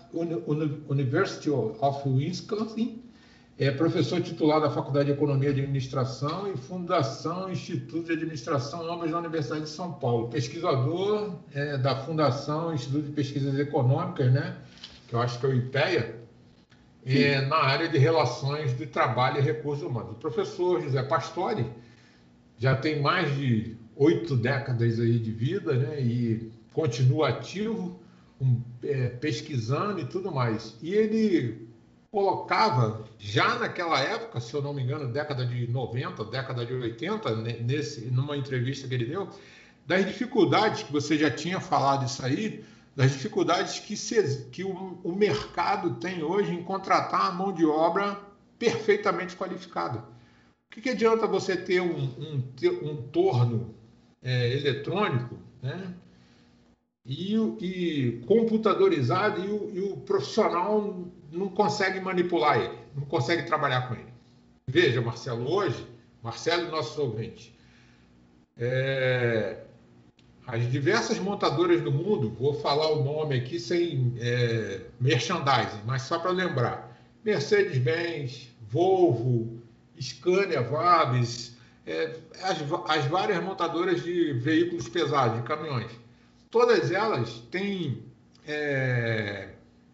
University 0.89 1.51
of 1.51 2.09
Wisconsin, 2.09 3.03
é 3.59 3.71
professor 3.71 4.23
titular 4.23 4.59
da 4.59 4.71
Faculdade 4.71 5.07
de 5.07 5.13
Economia 5.13 5.51
e 5.51 5.53
Administração 5.53 6.51
e 6.51 6.57
Fundação 6.57 7.53
Instituto 7.53 8.07
de 8.07 8.13
Administração 8.15 8.89
Homens 8.89 9.11
da 9.11 9.19
Universidade 9.19 9.65
de 9.65 9.69
São 9.69 9.93
Paulo. 9.93 10.29
Pesquisador 10.29 11.35
é, 11.53 11.77
da 11.77 11.95
Fundação 11.95 12.73
Instituto 12.73 13.03
de 13.03 13.13
Pesquisas 13.13 13.59
Econômicas, 13.59 14.33
né, 14.33 14.57
que 15.07 15.15
eu 15.15 15.21
acho 15.21 15.39
que 15.39 15.45
é 15.45 15.49
o 15.51 15.55
IPEA, 15.55 16.21
é, 17.05 17.41
na 17.43 17.57
área 17.57 17.89
de 17.89 17.99
relações 17.99 18.77
de 18.77 18.87
trabalho 18.87 19.39
e 19.39 19.43
recursos 19.43 19.85
humanos. 19.85 20.13
O 20.13 20.15
professor 20.15 20.81
José 20.81 21.03
Pastore 21.03 21.67
já 22.59 22.77
tem 22.77 23.01
mais 23.01 23.35
de 23.37 23.77
oito 23.97 24.37
décadas 24.37 25.01
aí 25.01 25.19
de 25.19 25.31
vida 25.31 25.75
né, 25.75 26.01
e 26.01 26.51
continua 26.73 27.31
ativo, 27.31 27.99
um, 28.41 28.61
é, 28.83 29.09
pesquisando 29.09 30.01
e 30.01 30.05
tudo 30.05 30.33
mais. 30.33 30.77
E 30.83 30.95
ele 30.95 31.69
colocava, 32.11 33.05
já 33.19 33.59
naquela 33.59 34.01
época, 34.01 34.41
se 34.41 34.53
eu 34.53 34.61
não 34.61 34.75
me 34.75 34.83
engano, 34.83 35.13
década 35.13 35.47
de 35.47 35.67
90, 35.69 36.25
década 36.25 36.67
de 36.67 36.75
80, 36.75 37.37
nesse, 37.63 38.07
numa 38.07 38.37
entrevista 38.37 38.89
que 38.89 38.95
ele 38.95 39.07
deu, 39.07 39.29
das 39.87 40.07
dificuldades 40.07 40.83
que 40.83 40.93
você 40.93 41.17
já 41.17 41.31
tinha 41.31 41.61
falado 41.61 42.05
isso 42.05 42.25
aí, 42.25 42.65
das 42.95 43.13
dificuldades 43.13 43.79
que, 43.79 43.97
se, 43.97 44.47
que 44.51 44.65
o, 44.65 44.99
o 45.03 45.15
mercado 45.15 45.95
tem 45.95 46.23
hoje 46.23 46.53
em 46.53 46.63
contratar 46.63 47.27
a 47.27 47.33
mão 47.33 47.53
de 47.53 47.65
obra 47.65 48.19
perfeitamente 48.59 49.37
qualificada. 49.37 49.99
O 49.99 50.71
que, 50.71 50.81
que 50.81 50.91
adianta 50.91 51.27
você 51.27 51.57
ter 51.57 51.81
um, 51.81 51.97
um, 51.97 52.43
um 52.83 52.97
torno 53.11 53.75
é, 54.23 54.57
eletrônico 54.57 55.37
né, 55.63 55.95
e, 57.05 57.35
e 57.61 58.23
computadorizado 58.27 59.45
e 59.45 59.49
o, 59.49 59.71
e 59.75 59.81
o 59.81 59.97
profissional 59.97 61.09
não 61.33 61.49
consegue 61.49 62.01
manipular 62.01 62.61
ele, 62.61 62.79
não 62.95 63.05
consegue 63.05 63.45
trabalhar 63.45 63.89
com 63.89 63.95
ele. 63.95 64.13
Veja, 64.67 65.01
Marcelo, 65.01 65.51
hoje, 65.51 65.85
Marcelo 66.23 66.69
e 66.69 66.71
nossos 66.71 66.99
ouvintes, 66.99 67.53
é, 68.57 69.65
as 70.53 70.71
diversas 70.71 71.19
montadoras 71.19 71.81
do 71.81 71.93
mundo, 71.93 72.31
vou 72.31 72.55
falar 72.55 72.91
o 72.91 73.05
nome 73.05 73.37
aqui 73.37 73.59
sem 73.61 74.15
é, 74.19 74.81
merchandising, 75.01 75.83
mas 75.87 76.03
só 76.03 76.19
para 76.19 76.31
lembrar: 76.31 76.97
Mercedes-Benz, 77.25 78.49
Volvo, 78.69 79.61
Scania, 80.01 80.63
Vabis, 80.63 81.57
é, 81.87 82.17
as, 82.43 82.59
as 82.89 83.05
várias 83.07 83.43
montadoras 83.43 84.03
de 84.03 84.33
veículos 84.33 84.89
pesados, 84.89 85.39
de 85.39 85.43
caminhões, 85.47 85.91
todas 86.51 86.91
elas 86.91 87.43
têm 87.51 88.03
é, 88.47 89.51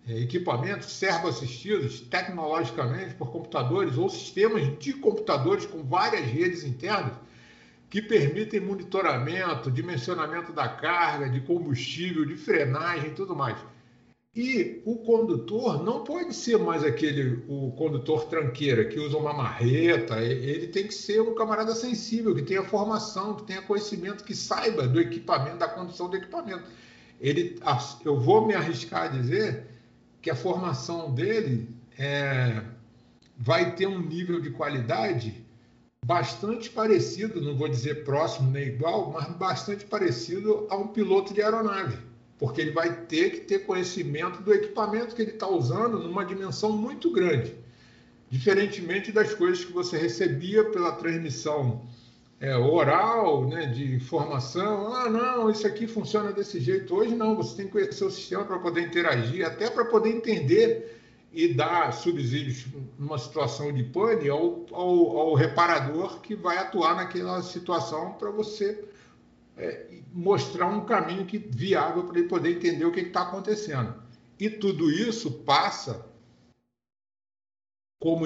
é, 0.08 0.20
equipamentos 0.20 0.90
servo-assistidos 0.90 2.00
tecnologicamente 2.00 3.14
por 3.14 3.30
computadores 3.30 3.98
ou 3.98 4.08
sistemas 4.08 4.78
de 4.78 4.94
computadores 4.94 5.66
com 5.66 5.82
várias 5.82 6.24
redes 6.24 6.64
internas 6.64 7.12
que 7.88 8.02
permitem 8.02 8.60
monitoramento, 8.60 9.70
dimensionamento 9.70 10.52
da 10.52 10.68
carga, 10.68 11.28
de 11.28 11.40
combustível, 11.40 12.24
de 12.24 12.36
frenagem 12.36 13.10
e 13.10 13.14
tudo 13.14 13.36
mais. 13.36 13.58
E 14.34 14.82
o 14.84 14.96
condutor 14.96 15.82
não 15.82 16.04
pode 16.04 16.34
ser 16.34 16.58
mais 16.58 16.84
aquele 16.84 17.42
o 17.48 17.70
condutor 17.72 18.26
tranqueira 18.26 18.84
que 18.84 18.98
usa 18.98 19.16
uma 19.16 19.32
marreta, 19.32 20.20
ele 20.20 20.66
tem 20.66 20.86
que 20.86 20.92
ser 20.92 21.22
um 21.22 21.34
camarada 21.34 21.74
sensível, 21.74 22.34
que 22.34 22.42
tenha 22.42 22.62
formação, 22.62 23.34
que 23.34 23.44
tenha 23.44 23.62
conhecimento, 23.62 24.24
que 24.24 24.34
saiba 24.34 24.86
do 24.86 25.00
equipamento, 25.00 25.56
da 25.56 25.68
condição 25.68 26.10
do 26.10 26.16
equipamento. 26.16 26.64
Ele, 27.18 27.58
eu 28.04 28.20
vou 28.20 28.46
me 28.46 28.54
arriscar 28.54 29.04
a 29.04 29.08
dizer 29.08 29.68
que 30.20 30.28
a 30.28 30.34
formação 30.34 31.14
dele 31.14 31.70
é, 31.98 32.62
vai 33.38 33.74
ter 33.74 33.86
um 33.86 34.00
nível 34.00 34.38
de 34.38 34.50
qualidade 34.50 35.45
bastante 36.06 36.70
parecido, 36.70 37.40
não 37.40 37.56
vou 37.56 37.68
dizer 37.68 38.04
próximo 38.04 38.48
nem 38.52 38.68
igual, 38.68 39.10
mas 39.10 39.28
bastante 39.36 39.84
parecido 39.84 40.64
a 40.70 40.76
um 40.76 40.86
piloto 40.86 41.34
de 41.34 41.42
aeronave, 41.42 41.98
porque 42.38 42.60
ele 42.60 42.70
vai 42.70 43.06
ter 43.06 43.30
que 43.30 43.40
ter 43.40 43.66
conhecimento 43.66 44.40
do 44.40 44.54
equipamento 44.54 45.16
que 45.16 45.22
ele 45.22 45.32
está 45.32 45.48
usando 45.48 45.98
numa 45.98 46.24
dimensão 46.24 46.70
muito 46.70 47.10
grande, 47.10 47.56
diferentemente 48.30 49.10
das 49.10 49.34
coisas 49.34 49.64
que 49.64 49.72
você 49.72 49.98
recebia 49.98 50.64
pela 50.70 50.92
transmissão 50.92 51.82
é, 52.38 52.56
oral, 52.56 53.48
né, 53.48 53.66
de 53.66 53.92
informação. 53.92 54.94
Ah, 54.94 55.10
não, 55.10 55.50
isso 55.50 55.66
aqui 55.66 55.88
funciona 55.88 56.30
desse 56.30 56.60
jeito. 56.60 56.94
Hoje 56.94 57.16
não, 57.16 57.34
você 57.34 57.56
tem 57.56 57.66
que 57.66 57.72
conhecer 57.72 58.04
o 58.04 58.10
sistema 58.12 58.44
para 58.44 58.60
poder 58.60 58.82
interagir, 58.82 59.44
até 59.44 59.68
para 59.68 59.84
poder 59.86 60.10
entender 60.10 60.95
e 61.36 61.52
dar 61.52 61.92
subsídios 61.92 62.66
numa 62.98 63.18
situação 63.18 63.70
de 63.70 63.84
pane 63.84 64.26
ao, 64.26 64.64
ao, 64.72 65.18
ao 65.18 65.34
reparador 65.34 66.22
que 66.22 66.34
vai 66.34 66.56
atuar 66.56 66.96
naquela 66.96 67.42
situação 67.42 68.14
para 68.14 68.30
você 68.30 68.88
é, 69.54 70.00
mostrar 70.14 70.66
um 70.66 70.86
caminho 70.86 71.26
que, 71.26 71.36
viável 71.36 72.04
para 72.04 72.18
ele 72.18 72.28
poder 72.28 72.56
entender 72.56 72.86
o 72.86 72.90
que 72.90 73.00
está 73.00 73.20
acontecendo. 73.20 74.02
E 74.40 74.48
tudo 74.48 74.90
isso 74.90 75.30
passa 75.44 76.06
como, 78.00 78.24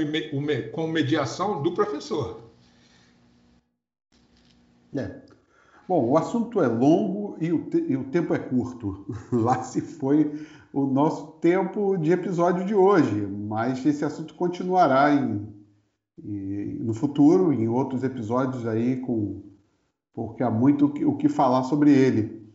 como 0.70 0.92
mediação 0.92 1.60
do 1.62 1.74
professor. 1.74 2.48
É. 4.96 5.29
Bom, 5.90 6.08
o 6.08 6.16
assunto 6.16 6.62
é 6.62 6.68
longo 6.68 7.36
e 7.40 7.50
o, 7.52 7.64
te, 7.64 7.84
e 7.88 7.96
o 7.96 8.04
tempo 8.04 8.32
é 8.32 8.38
curto. 8.38 9.04
Lá 9.32 9.60
se 9.64 9.80
foi 9.80 10.46
o 10.72 10.86
nosso 10.86 11.32
tempo 11.40 11.96
de 11.96 12.12
episódio 12.12 12.64
de 12.64 12.76
hoje, 12.76 13.26
mas 13.26 13.84
esse 13.84 14.04
assunto 14.04 14.34
continuará 14.34 15.12
em, 15.12 15.52
em, 16.16 16.78
no 16.78 16.94
futuro, 16.94 17.52
em 17.52 17.66
outros 17.66 18.04
episódios 18.04 18.68
aí, 18.68 18.98
com, 19.00 19.42
porque 20.14 20.44
há 20.44 20.48
muito 20.48 20.86
o 20.86 20.92
que, 20.92 21.04
o 21.04 21.16
que 21.16 21.28
falar 21.28 21.64
sobre 21.64 21.90
ele. 21.90 22.48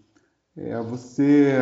É, 0.55 0.81
você 0.81 1.55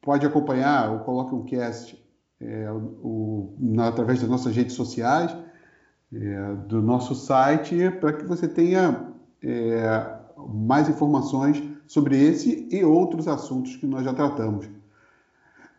pode 0.00 0.24
acompanhar 0.24 0.90
ou 0.90 1.00
coloque 1.00 1.34
um 1.34 1.44
cast 1.44 2.02
é, 2.40 2.72
o, 2.72 3.54
na, 3.60 3.88
através 3.88 4.22
das 4.22 4.30
nossas 4.30 4.56
redes 4.56 4.74
sociais, 4.74 5.36
é, 6.14 6.54
do 6.66 6.80
nosso 6.80 7.14
site, 7.14 7.90
para 8.00 8.14
que 8.14 8.24
você 8.24 8.48
tenha 8.48 9.12
é, 9.42 10.23
mais 10.48 10.88
informações 10.88 11.62
sobre 11.86 12.20
esse 12.20 12.68
e 12.70 12.84
outros 12.84 13.28
assuntos 13.28 13.76
que 13.76 13.86
nós 13.86 14.04
já 14.04 14.12
tratamos. 14.12 14.66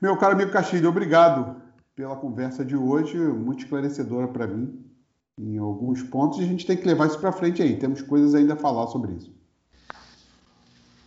Meu 0.01 0.17
caro 0.17 0.33
amigo 0.33 0.51
Castilho, 0.51 0.89
obrigado 0.89 1.61
pela 1.95 2.15
conversa 2.15 2.63
de 2.63 2.75
hoje, 2.75 3.17
muito 3.17 3.63
esclarecedora 3.63 4.27
para 4.27 4.47
mim 4.47 4.85
em 5.37 5.57
alguns 5.57 6.01
pontos, 6.01 6.39
e 6.39 6.43
a 6.43 6.45
gente 6.45 6.65
tem 6.65 6.77
que 6.77 6.87
levar 6.87 7.07
isso 7.07 7.19
para 7.19 7.31
frente 7.31 7.61
aí, 7.61 7.77
temos 7.77 8.01
coisas 8.01 8.33
ainda 8.33 8.53
a 8.53 8.57
falar 8.57 8.87
sobre 8.87 9.13
isso. 9.13 9.33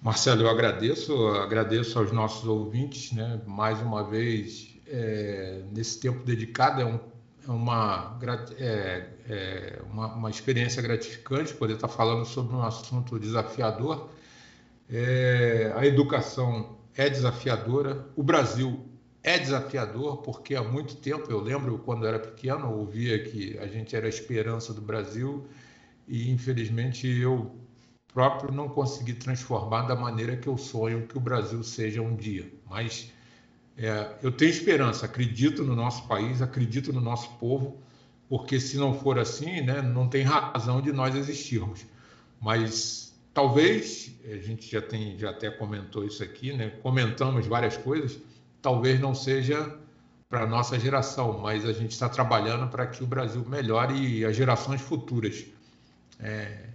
Marcelo, 0.03 0.43
eu 0.43 0.51
agradeço, 0.51 1.13
agradeço 1.29 1.99
aos 1.99 2.13
nossos 2.13 2.47
ouvintes, 2.47 3.13
né? 3.13 3.41
mais 3.47 3.81
uma 3.81 4.05
vez, 4.05 4.79
é, 4.87 5.65
nesse 5.73 5.99
tempo 5.99 6.25
dedicado, 6.25 6.81
é 6.81 6.85
um 6.85 7.01
uma, 7.53 8.19
é, 8.59 9.07
é 9.29 9.83
uma, 9.91 10.15
uma, 10.15 10.31
experiência 10.31 10.83
gratificante 10.83 11.55
poder 11.55 11.75
estar 11.75 11.89
falando 11.89 12.25
sobre 12.27 12.55
um 12.55 12.63
assunto 12.63 13.19
desafiador. 13.19 14.11
É, 14.91 15.73
a 15.75 15.87
educação 15.87 16.77
é 16.95 17.09
desafiadora, 17.09 18.07
o 18.15 18.23
Brasil 18.23 18.85
é 19.23 19.39
desafiador, 19.39 20.19
porque 20.19 20.55
há 20.55 20.63
muito 20.63 20.97
tempo, 20.97 21.31
eu 21.31 21.41
lembro 21.41 21.79
quando 21.79 22.07
era 22.07 22.19
pequeno, 22.19 22.73
ouvia 22.73 23.23
que 23.23 23.59
a 23.59 23.67
gente 23.67 23.97
era 23.97 24.07
a 24.07 24.09
esperança 24.09 24.73
do 24.73 24.81
Brasil 24.81 25.47
e 26.07 26.31
infelizmente 26.31 27.07
eu 27.07 27.55
próprio 28.13 28.53
não 28.53 28.69
consegui 28.69 29.15
transformar 29.15 29.83
da 29.83 29.95
maneira 29.95 30.37
que 30.37 30.49
eu 30.49 30.57
sonho 30.57 31.07
que 31.07 31.17
o 31.17 31.21
Brasil 31.21 31.63
seja 31.63 32.01
um 32.03 32.15
dia. 32.15 32.51
Mas 32.69 33.13
é, 33.79 34.17
eu 34.23 34.33
tenho 34.33 34.51
esperança, 34.51 35.07
acredito 35.07 35.63
no 35.63 35.77
nosso 35.77 36.09
país, 36.09 36.43
acredito 36.43 36.93
no 36.93 37.01
nosso 37.01 37.31
povo, 37.39 37.81
porque 38.29 38.59
se 38.59 38.77
não 38.77 38.93
for 38.93 39.19
assim, 39.21 39.61
né, 39.61 39.81
não 39.81 40.09
tem 40.09 40.25
razão 40.25 40.83
de 40.83 40.93
nós 40.93 41.15
existirmos. 41.15 41.87
Mas 42.41 43.17
talvez, 43.33 44.13
a 44.25 44.37
gente 44.39 44.69
já, 44.69 44.83
tem, 44.83 45.17
já 45.17 45.31
até 45.31 45.49
comentou 45.49 46.05
isso 46.05 46.25
aqui, 46.25 46.53
né, 46.53 46.71
comentamos 46.83 47.47
várias 47.47 47.77
coisas, 47.77 48.19
talvez 48.61 48.99
não 48.99 49.15
seja 49.15 49.79
para 50.29 50.43
a 50.43 50.47
nossa 50.47 50.79
geração, 50.79 51.39
mas 51.39 51.65
a 51.65 51.73
gente 51.73 51.93
está 51.93 52.09
trabalhando 52.09 52.69
para 52.69 52.85
que 52.87 53.03
o 53.03 53.07
Brasil 53.07 53.45
melhore 53.49 53.95
e 53.95 54.25
as 54.25 54.37
gerações 54.37 54.81
futuras 54.81 55.47
é, 56.19 56.69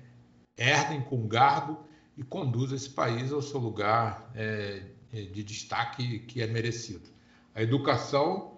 herdem 0.58 1.02
com 1.02 1.28
garbo 1.28 1.86
e 2.18 2.24
conduza 2.24 2.76
esse 2.76 2.90
país 2.90 3.32
ao 3.32 3.42
seu 3.42 3.60
lugar 3.60 4.32
é, 4.34 4.44
é, 4.44 4.93
de 5.22 5.44
destaque 5.44 6.20
que 6.20 6.42
é 6.42 6.48
merecido. 6.48 7.10
A 7.54 7.62
educação, 7.62 8.58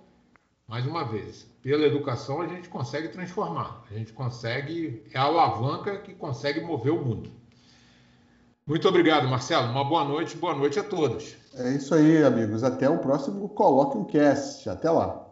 mais 0.67 0.85
uma 0.85 1.03
vez, 1.03 1.45
pela 1.61 1.85
educação 1.85 2.41
a 2.41 2.47
gente 2.47 2.69
consegue 2.69 3.09
transformar, 3.09 3.83
a 3.89 3.93
gente 3.93 4.13
consegue, 4.13 5.03
é 5.13 5.17
a 5.17 5.23
alavanca 5.23 5.97
que 5.97 6.13
consegue 6.13 6.61
mover 6.61 6.93
o 6.93 7.03
mundo. 7.03 7.29
Muito 8.65 8.87
obrigado, 8.87 9.27
Marcelo. 9.27 9.69
Uma 9.69 9.83
boa 9.83 10.03
noite, 10.03 10.35
boa 10.37 10.55
noite 10.55 10.79
a 10.79 10.83
todos. 10.83 11.35
É 11.53 11.71
isso 11.75 11.93
aí, 11.93 12.23
amigos. 12.23 12.63
Até 12.63 12.89
o 12.89 12.97
próximo 12.97 13.47
Coloque 13.49 13.95
um 13.95 14.03
Cast. 14.03 14.67
Até 14.67 14.89
lá. 14.89 15.24